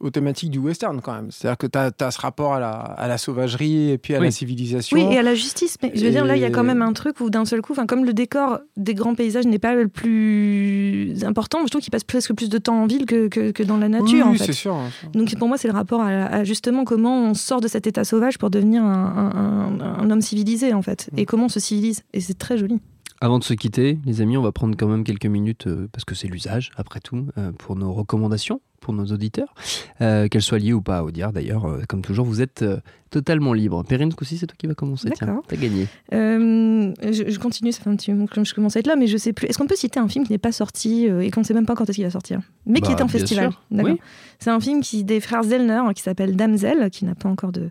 aux, 0.00 0.06
aux 0.06 0.10
thématiques 0.10 0.50
du 0.50 0.58
western 0.58 1.00
quand 1.00 1.14
même. 1.14 1.30
C'est-à-dire 1.30 1.58
que 1.58 1.66
tu 1.66 1.76
as, 2.04 2.10
ce 2.10 2.20
rapport 2.20 2.54
à 2.54 2.60
la, 2.60 2.70
à 2.70 3.08
la 3.08 3.18
sauvagerie 3.18 3.90
et 3.90 3.98
puis 3.98 4.14
à 4.14 4.18
Oui. 4.18 4.26
la 4.26 4.30
civilisation. 4.30 4.96
Oui, 4.96 5.04
et 5.14 5.18
à 5.18 5.22
la 5.22 5.34
justice. 5.34 5.76
Mais 5.82 5.92
je 5.94 6.04
veux 6.04 6.10
dire, 6.10 6.24
là, 6.24 6.36
il 6.36 6.40
y 6.42 6.44
a 6.44 6.50
quand 6.50 6.64
même 6.64 6.82
un 6.82 6.92
truc 6.92 7.20
où 7.20 7.30
d'un 7.30 7.44
seul 7.44 7.62
coup, 7.62 7.74
comme 7.88 8.04
le 8.04 8.12
décor 8.12 8.58
des 8.76 8.94
grands 8.94 9.14
paysages 9.14 9.46
n'est 9.46 9.58
pas 9.58 9.74
le 9.74 9.88
plus 9.88 11.24
important, 11.24 11.58
je 11.64 11.70
trouve 11.70 11.82
qu'il 11.82 11.90
passe 11.90 12.04
presque 12.04 12.32
plus 12.34 12.48
de 12.48 12.58
temps 12.58 12.82
en 12.82 12.86
ville 12.86 13.06
que, 13.06 13.28
que, 13.28 13.50
que 13.50 13.62
dans 13.62 13.76
la 13.76 13.88
nature, 13.88 14.26
oui, 14.30 14.38
c'est 14.38 14.52
sûr. 14.52 14.74
hein. 14.74 14.88
Donc 15.12 15.34
pour 15.36 15.48
moi, 15.48 15.56
c'est 15.58 15.68
le 15.68 15.74
rapport 15.74 16.00
à, 16.00 16.08
à 16.08 16.44
justement 16.44 16.84
comment 16.84 17.22
on 17.30 17.34
sort 17.34 17.60
de 17.60 17.68
cet 17.68 17.86
état 17.86 18.04
sauvage 18.04 18.38
pour 18.38 18.50
devenir 18.50 18.82
un, 18.84 18.86
un- 19.34 19.80
un- 19.80 19.98
un 20.04 20.10
homme 20.10 20.20
civilisé, 20.22 20.72
en 20.72 20.82
fait. 20.82 21.08
Mm. 21.12 21.18
Et 21.18 21.26
comment 21.26 21.44
on 21.46 21.48
se 21.48 21.60
civilise. 21.60 22.02
Et 22.12 22.20
c'est 22.20 22.38
très 22.38 22.56
joli. 22.58 22.80
Avant 23.22 23.38
de 23.38 23.44
se 23.44 23.54
quitter, 23.54 23.98
les 24.04 24.20
amis, 24.20 24.36
on 24.36 24.42
va 24.42 24.52
prendre 24.52 24.76
quand 24.76 24.88
même 24.88 25.02
quelques 25.02 25.26
minutes, 25.26 25.66
euh, 25.66 25.88
parce 25.90 26.04
que 26.04 26.14
c'est 26.14 26.28
l'usage, 26.28 26.70
après 26.76 27.00
tout, 27.00 27.28
euh, 27.38 27.50
pour 27.52 27.74
nos 27.74 27.92
recommandations, 27.94 28.60
pour 28.86 28.94
nos 28.94 29.06
auditeurs, 29.06 29.52
euh, 30.00 30.28
qu'elles 30.28 30.42
soient 30.42 30.60
liées 30.60 30.72
ou 30.72 30.80
pas 30.80 30.98
à 30.98 31.02
Audiard. 31.02 31.32
D'ailleurs, 31.32 31.64
euh, 31.64 31.82
comme 31.88 32.02
toujours, 32.02 32.24
vous 32.24 32.40
êtes 32.40 32.62
euh, 32.62 32.76
totalement 33.10 33.52
libre. 33.52 33.82
Perrine, 33.82 34.12
ce 34.12 34.16
coup-ci, 34.16 34.38
c'est 34.38 34.46
toi 34.46 34.54
qui 34.56 34.68
vas 34.68 34.74
commencer. 34.74 35.10
Tiens, 35.12 35.26
D'accord. 35.26 35.42
t'as 35.48 35.56
gagné. 35.56 35.88
Euh, 36.14 36.92
je, 37.02 37.28
je 37.28 37.38
continue, 37.40 37.72
ça 37.72 37.82
fait 37.82 37.90
un 37.90 37.96
petit 37.96 38.12
moment 38.12 38.28
que 38.28 38.44
je 38.44 38.54
commence 38.54 38.76
à 38.76 38.78
être 38.78 38.86
là, 38.86 38.94
mais 38.94 39.08
je 39.08 39.16
sais 39.16 39.32
plus. 39.32 39.48
Est-ce 39.48 39.58
qu'on 39.58 39.66
peut 39.66 39.74
citer 39.74 39.98
un 39.98 40.06
film 40.06 40.24
qui 40.24 40.30
n'est 40.30 40.38
pas 40.38 40.52
sorti 40.52 41.06
et 41.06 41.32
qu'on 41.32 41.40
ne 41.40 41.44
sait 41.44 41.52
même 41.54 41.66
pas 41.66 41.74
quand 41.74 41.82
est-ce 41.90 41.96
qu'il 41.96 42.04
va 42.04 42.10
sortir 42.12 42.38
Mais 42.64 42.80
qui 42.80 42.92
Bah, 42.92 42.98
est 43.00 43.02
en 43.02 43.08
festival. 43.08 43.50
D'accord. 43.72 43.92
Oui. 43.92 44.00
C'est 44.38 44.50
un 44.50 44.60
film 44.60 44.82
qui, 44.82 45.02
des 45.02 45.18
frères 45.18 45.42
Zellner 45.42 45.82
qui 45.96 46.02
s'appelle 46.02 46.36
Damsel, 46.36 46.90
qui 46.90 47.06
n'a 47.06 47.16
pas 47.16 47.28
encore 47.28 47.50
de, 47.50 47.70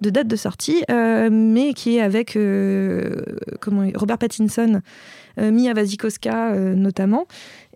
de 0.00 0.10
date 0.10 0.26
de 0.26 0.34
sortie, 0.36 0.82
mais 0.88 1.74
qui 1.74 1.98
est 1.98 2.00
avec 2.00 2.36
comment, 3.60 3.88
Robert 3.94 4.18
Pattinson, 4.18 4.80
Mia 5.38 5.74
Wasikowska 5.74 6.54
notamment. 6.74 7.26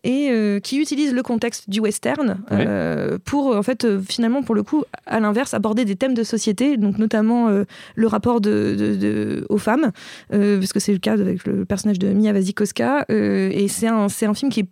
Et 0.03 0.29
euh, 0.31 0.61
qui 0.61 0.79
utilise 0.79 1.13
le 1.13 1.23
contexte 1.23 1.69
du 1.69 1.81
western 1.81 2.43
euh, 2.53 3.19
pour, 3.25 3.55
en 3.55 3.63
fait, 3.63 3.85
euh, 3.85 4.01
finalement, 4.01 4.43
pour 4.43 4.55
le 4.55 4.63
coup, 4.63 4.85
à 5.07 5.21
l'inverse, 5.21 5.53
aborder 5.53 5.85
des 5.85 5.97
thèmes 5.97 6.15
de 6.15 6.23
société, 6.23 6.77
donc 6.79 6.97
notamment 6.99 7.49
le 7.95 8.07
rapport 8.07 8.41
de, 8.41 8.75
de- 8.79 8.97
de- 8.97 9.47
aux 9.49 9.59
femmes, 9.59 9.91
parce 10.31 10.73
que 10.73 10.81
c'est 10.81 10.93
le 10.93 10.99
cas 10.99 11.13
avec 11.13 11.45
le 11.47 11.65
personnage 11.65 11.99
de 11.99 12.09
Mia 12.13 12.33
Wasikowska. 12.33 13.05
et 13.09 13.67
c'est 13.69 13.89
un, 13.89 14.07
un 14.23 14.35
film 14.35 14.51
qui 14.51 14.61
est 14.61 14.69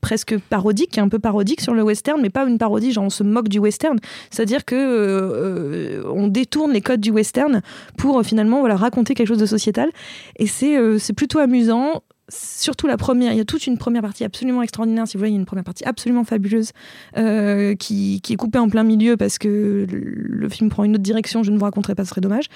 presque 0.00 0.38
parodique, 0.48 0.92
qui 0.92 0.98
est 0.98 1.02
un 1.02 1.08
peu 1.10 1.18
parodique 1.18 1.60
sur 1.60 1.74
le 1.74 1.82
western, 1.82 2.20
mais 2.22 2.30
pas 2.30 2.44
une 2.48 2.56
parodie, 2.58 2.90
genre 2.90 3.04
on 3.04 3.10
se 3.10 3.22
moque 3.22 3.48
du 3.48 3.58
western. 3.58 3.98
C'est-à-dire 4.30 4.64
que 4.64 4.74
euh, 4.74 6.02
on 6.12 6.26
détourne 6.28 6.72
les 6.72 6.80
codes 6.80 7.00
du 7.00 7.10
western 7.10 7.60
pour 7.98 8.18
euh, 8.18 8.22
finalement 8.22 8.60
voilà, 8.60 8.76
raconter 8.76 9.14
quelque 9.14 9.28
chose 9.28 9.38
de 9.38 9.46
sociétal. 9.46 9.90
Et 10.36 10.46
c'est 10.46 10.76
euh, 10.76 10.98
c'est 10.98 11.12
plutôt 11.12 11.38
amusant. 11.38 12.02
Surtout 12.30 12.86
la 12.86 12.96
première, 12.96 13.32
il 13.32 13.38
y 13.38 13.40
a 13.40 13.44
toute 13.44 13.66
une 13.66 13.76
première 13.76 14.02
partie 14.02 14.24
absolument 14.24 14.62
extraordinaire. 14.62 15.06
Si 15.06 15.16
vous 15.16 15.20
voulez, 15.20 15.30
il 15.30 15.34
y 15.34 15.36
a 15.36 15.40
une 15.40 15.46
première 15.46 15.64
partie 15.64 15.84
absolument 15.84 16.24
fabuleuse 16.24 16.70
euh, 17.16 17.74
qui, 17.74 18.20
qui 18.22 18.32
est 18.34 18.36
coupée 18.36 18.58
en 18.58 18.68
plein 18.68 18.84
milieu 18.84 19.16
parce 19.16 19.38
que 19.38 19.86
le, 19.90 20.48
film 20.48 20.68
prend 20.68 20.84
une 20.84 20.94
autre 20.94 21.02
direction. 21.02 21.42
Je 21.42 21.50
ne 21.52 21.58
vous 21.58 21.64
raconterai 21.64 21.94
pas, 21.94 22.04
ce 22.04 22.10
serait 22.10 22.20
dommage. 22.20 22.46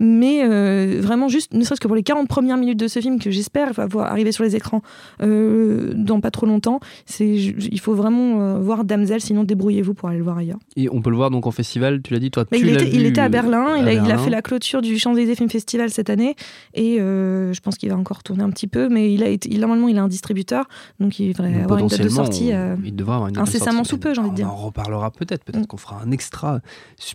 Mais 0.00 0.42
euh, 0.44 1.00
vraiment, 1.02 1.28
juste, 1.28 1.52
ne 1.54 1.62
serait-ce 1.64 1.80
que 1.80 1.86
pour 1.86 1.96
les 1.96 2.02
40 2.02 2.28
premières 2.28 2.56
minutes 2.56 2.78
de 2.78 2.88
ce 2.88 3.00
film 3.00 3.18
que 3.18 3.30
j'espère 3.30 3.72
va 3.72 3.86
voir 3.86 4.10
arriver 4.10 4.32
sur 4.32 4.44
les 4.44 4.56
écrans 4.56 4.82
euh, 5.22 5.92
dans 5.94 6.20
pas 6.20 6.30
trop 6.30 6.46
longtemps, 6.46 6.80
c'est, 7.06 7.28
il 7.28 7.80
faut 7.80 7.94
vraiment 7.94 8.58
voir 8.60 8.84
Damsel, 8.84 9.20
sinon 9.20 9.44
débrouillez-vous 9.44 9.94
pour 9.94 10.08
aller 10.08 10.18
le 10.18 10.24
voir 10.24 10.38
ailleurs. 10.38 10.58
Et 10.76 10.88
on 10.90 11.02
peut 11.02 11.10
le 11.10 11.16
voir 11.16 11.30
donc 11.30 11.46
en 11.46 11.50
festival, 11.50 12.02
tu 12.02 12.12
l'as 12.12 12.20
dit, 12.20 12.30
toi, 12.30 12.44
tu 12.44 12.58
il, 12.58 12.66
l'as 12.66 12.82
était, 12.82 12.96
il 12.96 13.06
était 13.06 13.20
à 13.20 13.28
Berlin, 13.28 13.76
il, 13.76 13.88
a, 13.88 13.92
il 13.92 13.98
a 13.98 14.02
Berlin. 14.02 14.18
fait 14.18 14.30
la 14.30 14.42
clôture 14.42 14.82
du 14.82 14.98
Champs-Élysées 14.98 15.34
Film 15.34 15.50
Festival 15.50 15.90
cette 15.90 16.10
année, 16.10 16.34
et 16.74 16.96
je 16.98 17.60
pense 17.60 17.76
qu'il 17.76 17.88
va 17.88 17.96
encore 17.96 18.22
tourner 18.22 18.42
un 18.42 18.50
petit 18.50 18.66
peu, 18.66 18.88
mais 18.88 19.12
il 19.12 19.21
a 19.22 19.28
été, 19.28 19.48
il, 19.52 19.60
normalement 19.60 19.88
il 19.88 19.98
a 19.98 20.02
un 20.02 20.08
distributeur, 20.08 20.66
donc 21.00 21.18
il 21.18 21.32
devrait 21.32 21.52
Donc, 21.52 21.62
avoir 21.62 21.78
une 21.80 21.86
date 21.88 22.00
de 22.02 22.08
sortie. 22.08 22.52
euh, 22.52 22.76
il 22.84 22.94
devrait 22.96 23.14
avoir 23.14 23.28
une 23.28 23.34
date 23.34 23.44
de 23.44 23.48
incessamment 23.48 23.78
sortie. 23.84 23.90
sous 23.90 23.98
peu, 23.98 24.14
j'ai 24.14 24.20
envie 24.20 24.30
de 24.30 24.34
dire. 24.36 24.46
On 24.46 24.50
en 24.52 24.56
reparlera 24.56 25.10
peut-être. 25.10 25.44
Peut-être 25.44 25.62
Mm. 25.64 25.66
qu'on 25.66 25.76
fera 25.76 26.00
un 26.02 26.10
extra 26.10 26.60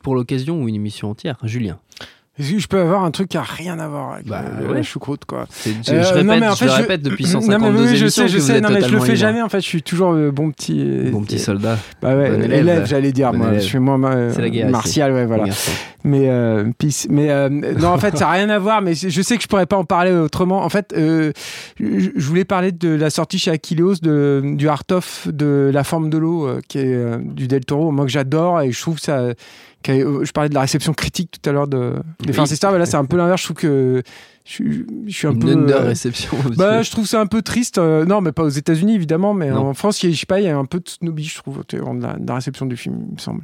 pour 0.03 0.15
l'occasion 0.15 0.61
ou 0.61 0.67
une 0.67 0.75
émission 0.75 1.09
entière. 1.09 1.37
Julien. 1.43 1.79
Est-ce 2.39 2.51
que 2.53 2.59
je 2.59 2.67
peux 2.67 2.79
avoir 2.79 3.03
un 3.03 3.09
truc 3.11 3.29
qui 3.29 3.37
a 3.37 3.41
rien 3.41 3.79
à 3.79 3.87
voir 3.87 4.13
avec 4.13 4.27
Bah, 4.27 4.43
euh, 4.61 4.67
ouais. 4.67 4.75
la 4.75 4.83
choucroute 4.83 5.25
quoi 5.25 5.45
C'est- 5.49 5.71
Je, 5.85 5.91
Euh, 5.91 6.03
je 6.03 6.19
non, 6.21 6.33
répète, 6.33 6.39
mais 6.41 6.47
en 6.47 6.51
je 6.51 6.57
fait, 6.59 6.65
le 6.65 6.71
je- 6.71 6.77
répète 6.77 7.01
depuis 7.01 7.23
Non, 7.33 7.41
152 7.41 7.83
mais 7.83 7.89
oui, 7.91 7.95
je 7.97 8.07
sais, 8.07 8.27
je 8.27 8.35
que 8.37 8.41
sais. 8.43 8.61
Non, 8.61 8.69
mais 8.71 8.81
je 8.81 8.89
le 8.91 8.99
fais 8.99 9.15
jamais. 9.15 9.41
En 9.41 9.49
fait, 9.49 9.59
je 9.61 9.65
suis 9.65 9.81
toujours 9.81 10.11
le 10.11 10.29
bon 10.31 10.51
petit. 10.51 11.09
Bon 11.11 11.23
petit 11.23 11.39
soldat. 11.39 11.77
Bah 12.01 12.15
ouais, 12.15 12.29
Bon 12.29 12.43
élève, 12.43 12.59
élève. 12.59 12.85
j'allais 12.85 13.11
dire. 13.11 13.31
Bon 13.31 13.39
moi, 13.39 13.47
élève. 13.49 13.61
je 13.61 13.65
suis 13.65 13.79
moi 13.79 13.97
guerre, 14.49 14.69
martial, 14.69 15.11
ouais, 15.13 15.25
voilà. 15.25 15.45
Mais 16.03 16.29
euh, 16.29 16.63
peace. 16.77 17.07
Mais 17.09 17.31
euh, 17.31 17.49
non, 17.49 17.87
en 17.89 17.97
fait, 17.97 18.15
ça 18.17 18.25
n'a 18.25 18.31
rien 18.31 18.49
à 18.49 18.59
voir. 18.59 18.81
Mais 18.81 18.93
je 18.93 19.09
je 19.09 19.21
sais 19.21 19.35
que 19.35 19.43
je 19.43 19.47
pourrais 19.47 19.65
pas 19.65 19.77
en 19.77 19.83
parler 19.83 20.11
autrement. 20.11 20.63
En 20.63 20.69
fait, 20.69 20.93
euh, 20.95 21.31
je 21.79 22.09
je 22.15 22.27
voulais 22.27 22.45
parler 22.45 22.71
de 22.71 22.89
la 22.89 23.09
sortie 23.09 23.39
chez 23.39 23.51
Aquileos 23.51 23.95
de, 24.01 24.41
du 24.55 24.69
art 24.69 24.83
of 24.91 25.27
de 25.27 25.71
La 25.73 25.83
forme 25.83 26.09
de 26.11 26.17
l'eau, 26.19 26.47
euh, 26.47 26.61
qui 26.67 26.77
est 26.77 26.93
euh, 26.93 27.17
du 27.21 27.47
Del 27.47 27.65
Toro. 27.65 27.91
Moi 27.91 28.05
que 28.05 28.11
j'adore 28.11 28.61
et 28.61 28.71
je 28.71 28.79
trouve 28.79 28.99
ça. 28.99 29.23
Euh, 29.89 30.23
Je 30.23 30.31
parlais 30.31 30.49
de 30.49 30.53
la 30.53 30.61
réception 30.61 30.93
critique 30.93 31.39
tout 31.41 31.49
à 31.49 31.53
l'heure 31.53 31.67
de 31.67 31.93
des 32.19 32.37
Oui. 32.37 32.47
Sisters, 32.47 32.71
mais 32.71 32.79
là 32.79 32.85
c'est 32.85 32.97
un 32.97 33.05
peu 33.05 33.17
l'inverse. 33.17 33.41
Je 33.41 33.45
trouve 33.47 33.57
que 33.57 34.03
je, 34.47 34.63
je 35.07 35.11
suis 35.13 35.27
un 35.27 35.31
Une 35.33 35.39
peu. 35.39 35.51
under 35.51 35.81
euh, 35.81 35.87
réception. 35.87 36.31
aussi. 36.47 36.57
bah, 36.57 36.81
je 36.81 36.89
trouve 36.91 37.05
ça 37.05 37.19
un 37.19 37.25
peu 37.27 37.41
triste. 37.41 37.77
euh, 37.77 38.05
non, 38.05 38.21
mais 38.21 38.31
pas 38.31 38.43
aux 38.43 38.49
États-Unis 38.49 38.95
évidemment, 38.95 39.33
mais 39.33 39.49
Non. 39.49 39.67
en 39.67 39.73
France, 39.73 40.01
il 40.01 40.07
y 40.07 40.09
a, 40.11 40.15
je 40.15 40.19
sais 40.21 40.25
pas, 40.25 40.39
il 40.39 40.45
y 40.45 40.49
a 40.49 40.57
un 40.57 40.65
peu 40.65 40.79
de 40.79 40.87
snobby, 40.87 41.25
je 41.25 41.37
trouve, 41.37 41.63
de 41.67 41.77
la, 42.01 42.13
de 42.17 42.27
la 42.27 42.35
réception 42.35 42.65
du 42.65 42.77
film, 42.77 42.97
il 43.09 43.13
me 43.15 43.19
semble. 43.19 43.41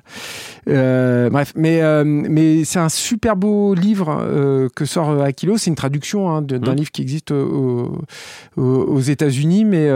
Euh, 0.69 1.29
bref, 1.29 1.51
mais 1.55 1.81
euh, 1.81 2.03
mais 2.05 2.63
c'est 2.63 2.79
un 2.79 2.89
super 2.89 3.35
beau 3.35 3.73
livre 3.73 4.69
que 4.75 4.85
sort 4.85 5.21
Aquilo. 5.21 5.57
C'est 5.57 5.69
une 5.69 5.75
traduction 5.75 6.29
hein, 6.29 6.41
d'un 6.41 6.59
Mhm. 6.59 6.75
livre 6.77 6.91
qui 6.91 7.01
existe 7.01 7.31
au- 7.31 8.01
au- 8.55 8.61
aux 8.61 8.99
États-Unis, 9.01 9.65
mais 9.65 9.89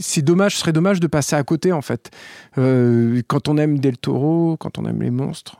c'est 0.00 0.22
dommage, 0.22 0.54
ce 0.54 0.60
serait 0.60 0.72
dommage 0.72 1.00
de 1.00 1.06
passer 1.06 1.36
à 1.36 1.42
côté 1.42 1.72
en 1.72 1.82
fait. 1.82 2.10
Quand 2.54 3.48
on 3.48 3.58
aime 3.58 3.78
Del 3.78 3.98
Toro, 3.98 4.56
quand 4.58 4.78
on 4.78 4.86
aime 4.86 5.02
les 5.02 5.10
monstres. 5.10 5.56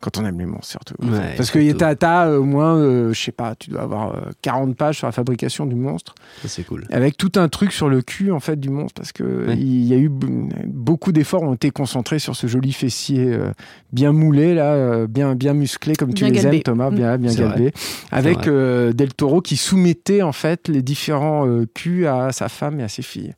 Quand 0.00 0.16
on 0.16 0.24
aime 0.24 0.38
les 0.38 0.46
monstres, 0.46 0.68
surtout. 0.68 0.94
Ouais, 1.02 1.34
Parce 1.36 1.50
que 1.50 1.60
surtout. 1.60 1.78
t'as 1.78 1.96
t'as, 1.96 2.30
au 2.30 2.44
moins, 2.44 2.76
euh, 2.76 3.12
je 3.12 3.20
sais 3.20 3.32
pas, 3.32 3.56
tu 3.56 3.70
dois 3.70 3.82
avoir 3.82 4.14
euh, 4.14 4.20
40 4.42 4.76
pages 4.76 4.98
sur 4.98 5.08
la 5.08 5.12
fabrication 5.12 5.66
du 5.66 5.74
monstre 5.74 6.14
Ça, 6.40 6.46
c'est 6.46 6.62
cool. 6.62 6.84
avec 6.92 7.16
tout 7.16 7.32
un 7.34 7.48
truc 7.48 7.72
sur 7.72 7.88
le 7.88 8.00
cul 8.00 8.30
en 8.30 8.38
fait 8.38 8.60
du 8.60 8.70
monstre 8.70 8.94
parce 9.00 9.10
que 9.10 9.46
Ouais. 9.48 9.56
il 9.56 9.84
y 9.84 9.94
a 9.94 9.96
eu 9.96 10.08
beaucoup 10.08 11.10
d'efforts 11.10 11.42
ont 11.42 11.54
été 11.54 11.70
concentrés 11.72 12.20
sur 12.20 12.36
ce 12.36 12.46
joli 12.46 12.72
fessier 12.72 13.24
euh, 13.34 13.50
bien 13.92 14.12
moulé 14.12 14.54
là 14.54 14.72
euh, 14.74 15.06
bien 15.08 15.34
bien 15.34 15.52
musclé 15.52 15.96
comme 15.96 16.14
tu 16.14 16.24
Bien 16.24 16.32
les 16.32 16.40
galbé. 16.42 16.56
aimes 16.58 16.62
Thomas 16.62 16.90
bien 16.90 17.18
bien 17.18 17.30
C'est 17.32 17.40
galbé 17.40 17.72
avec 18.12 18.38
vrai. 18.38 18.48
euh, 18.48 18.92
Del 18.92 19.12
Toro 19.14 19.40
qui 19.40 19.56
soumettait 19.56 20.22
en 20.22 20.32
fait 20.32 20.68
les 20.68 20.82
différents 20.82 21.46
euh, 21.48 21.66
culs 21.74 22.06
à 22.06 22.30
sa 22.32 22.48
femme 22.48 22.78
et 22.78 22.84
à 22.84 22.88
ses 22.88 23.02
filles 23.02 23.34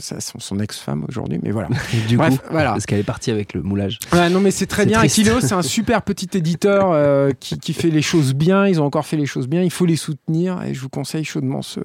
son, 0.00 0.38
son 0.38 0.60
ex-femme 0.60 1.04
aujourd'hui 1.08 1.38
mais 1.42 1.50
voilà 1.50 1.68
du 2.08 2.16
Bref, 2.16 2.38
coup, 2.38 2.46
voilà. 2.50 2.70
parce 2.72 2.86
qu'elle 2.86 3.00
est 3.00 3.02
partie 3.04 3.30
avec 3.30 3.54
le 3.54 3.62
moulage. 3.62 3.98
Ouais, 4.12 4.28
non, 4.30 4.40
mais 4.40 4.50
c'est 4.50 4.66
très 4.66 4.86
bien. 4.86 5.00
Aquilo, 5.00 5.40
c'est 5.40 5.52
un 5.52 5.62
super 5.76 6.02
petit 6.02 6.28
éditeur 6.34 6.90
euh, 6.92 7.30
qui, 7.38 7.58
qui 7.58 7.72
fait 7.72 7.90
les 7.90 8.02
choses 8.02 8.34
bien. 8.34 8.66
Ils 8.66 8.80
ont 8.80 8.84
encore 8.84 9.06
fait 9.06 9.16
les 9.16 9.26
choses 9.26 9.48
bien. 9.48 9.62
Il 9.62 9.70
faut 9.70 9.86
les 9.86 9.96
soutenir 9.96 10.62
et 10.62 10.74
je 10.74 10.80
vous 10.80 10.88
conseille 10.88 11.24
chaudement 11.24 11.62
ce, 11.62 11.80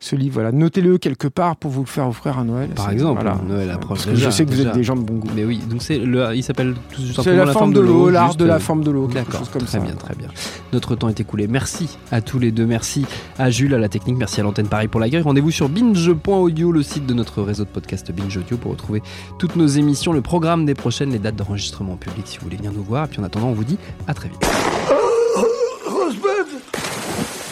ce 0.00 0.16
livre. 0.16 0.34
Voilà, 0.34 0.50
notez-le 0.50 0.98
quelque 0.98 1.28
part 1.28 1.56
pour 1.56 1.70
vous 1.70 1.82
le 1.82 1.86
faire 1.86 2.08
offrir 2.08 2.38
à 2.38 2.44
Noël. 2.44 2.70
Par 2.70 2.90
exemple, 2.90 3.22
voilà. 3.22 3.38
Noël 3.46 3.70
approche 3.70 4.06
déjà, 4.06 4.30
je 4.30 4.34
sais 4.34 4.46
que 4.46 4.50
vous 4.50 4.62
êtes 4.62 4.72
des 4.72 4.82
gens 4.82 4.96
de 4.96 5.02
bon 5.02 5.18
goût. 5.18 5.28
Mais 5.36 5.44
oui, 5.44 5.58
donc 5.58 5.82
c'est 5.82 5.98
le, 5.98 6.34
il 6.34 6.42
s'appelle 6.42 6.74
tout 6.90 7.02
C'est 7.02 7.12
simplement 7.12 7.44
la, 7.44 7.52
forme 7.52 7.72
de 7.72 7.80
l'eau, 7.80 8.08
l'art 8.08 8.34
de 8.34 8.46
la 8.46 8.54
euh, 8.54 8.58
forme 8.58 8.82
de 8.82 8.90
l'eau, 8.90 9.06
quelque 9.06 9.26
D'accord, 9.26 9.40
chose 9.40 9.48
comme 9.50 9.62
très 9.62 9.78
ça. 9.78 9.84
bien, 9.84 9.94
très 9.94 10.14
bien. 10.14 10.28
Notre 10.72 10.96
temps 10.96 11.08
est 11.08 11.20
écoulé. 11.20 11.46
Merci 11.46 11.98
à 12.10 12.22
tous 12.22 12.38
les 12.38 12.50
deux. 12.50 12.66
Merci 12.66 13.06
à 13.38 13.50
Jules, 13.50 13.74
à 13.74 13.78
la 13.78 13.88
technique. 13.88 14.16
Merci 14.16 14.40
à 14.40 14.42
l'antenne 14.42 14.68
Paris 14.68 14.88
pour 14.88 15.00
l'accueil. 15.00 15.20
Rendez-vous 15.20 15.50
sur 15.50 15.68
binge.audio, 15.68 16.72
le 16.72 16.82
site 16.82 17.04
de 17.04 17.14
notre 17.14 17.42
réseau 17.42 17.64
de 17.64 17.68
podcast 17.68 18.10
Binge 18.10 18.36
Audio, 18.38 18.56
pour 18.56 18.72
retrouver 18.72 19.02
toutes 19.38 19.56
nos 19.56 19.66
émissions, 19.66 20.12
le 20.12 20.22
programme 20.22 20.64
des 20.64 20.74
prochaines, 20.74 21.10
les 21.10 21.18
dates 21.18 21.36
d'enregistrement 21.36 21.92
en 21.92 21.96
public 21.96 22.26
si 22.26 22.38
vous 22.38 22.44
voulez 22.44 22.56
venir 22.56 22.72
nous 22.72 22.82
voir. 22.82 23.04
Et 23.04 23.08
puis 23.08 23.20
en 23.20 23.24
attendant, 23.24 23.48
on 23.48 23.54
vous 23.54 23.64
dit 23.64 23.78
à 24.06 24.14
très 24.14 24.28
vite. 24.28 24.40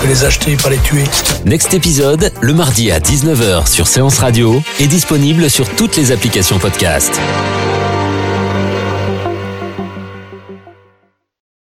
Peut 0.00 0.06
les 0.06 0.24
acheter, 0.24 0.56
pas 0.56 0.70
les 0.70 0.78
tuer. 0.78 1.04
Next 1.44 1.74
épisode, 1.74 2.32
le 2.40 2.54
mardi 2.54 2.90
à 2.90 2.98
19h 2.98 3.68
sur 3.68 3.86
Séance 3.86 4.18
Radio, 4.18 4.62
est 4.80 4.86
disponible 4.86 5.48
sur 5.50 5.68
toutes 5.76 5.96
les 5.96 6.12
applications 6.12 6.58
podcast. 6.58 7.20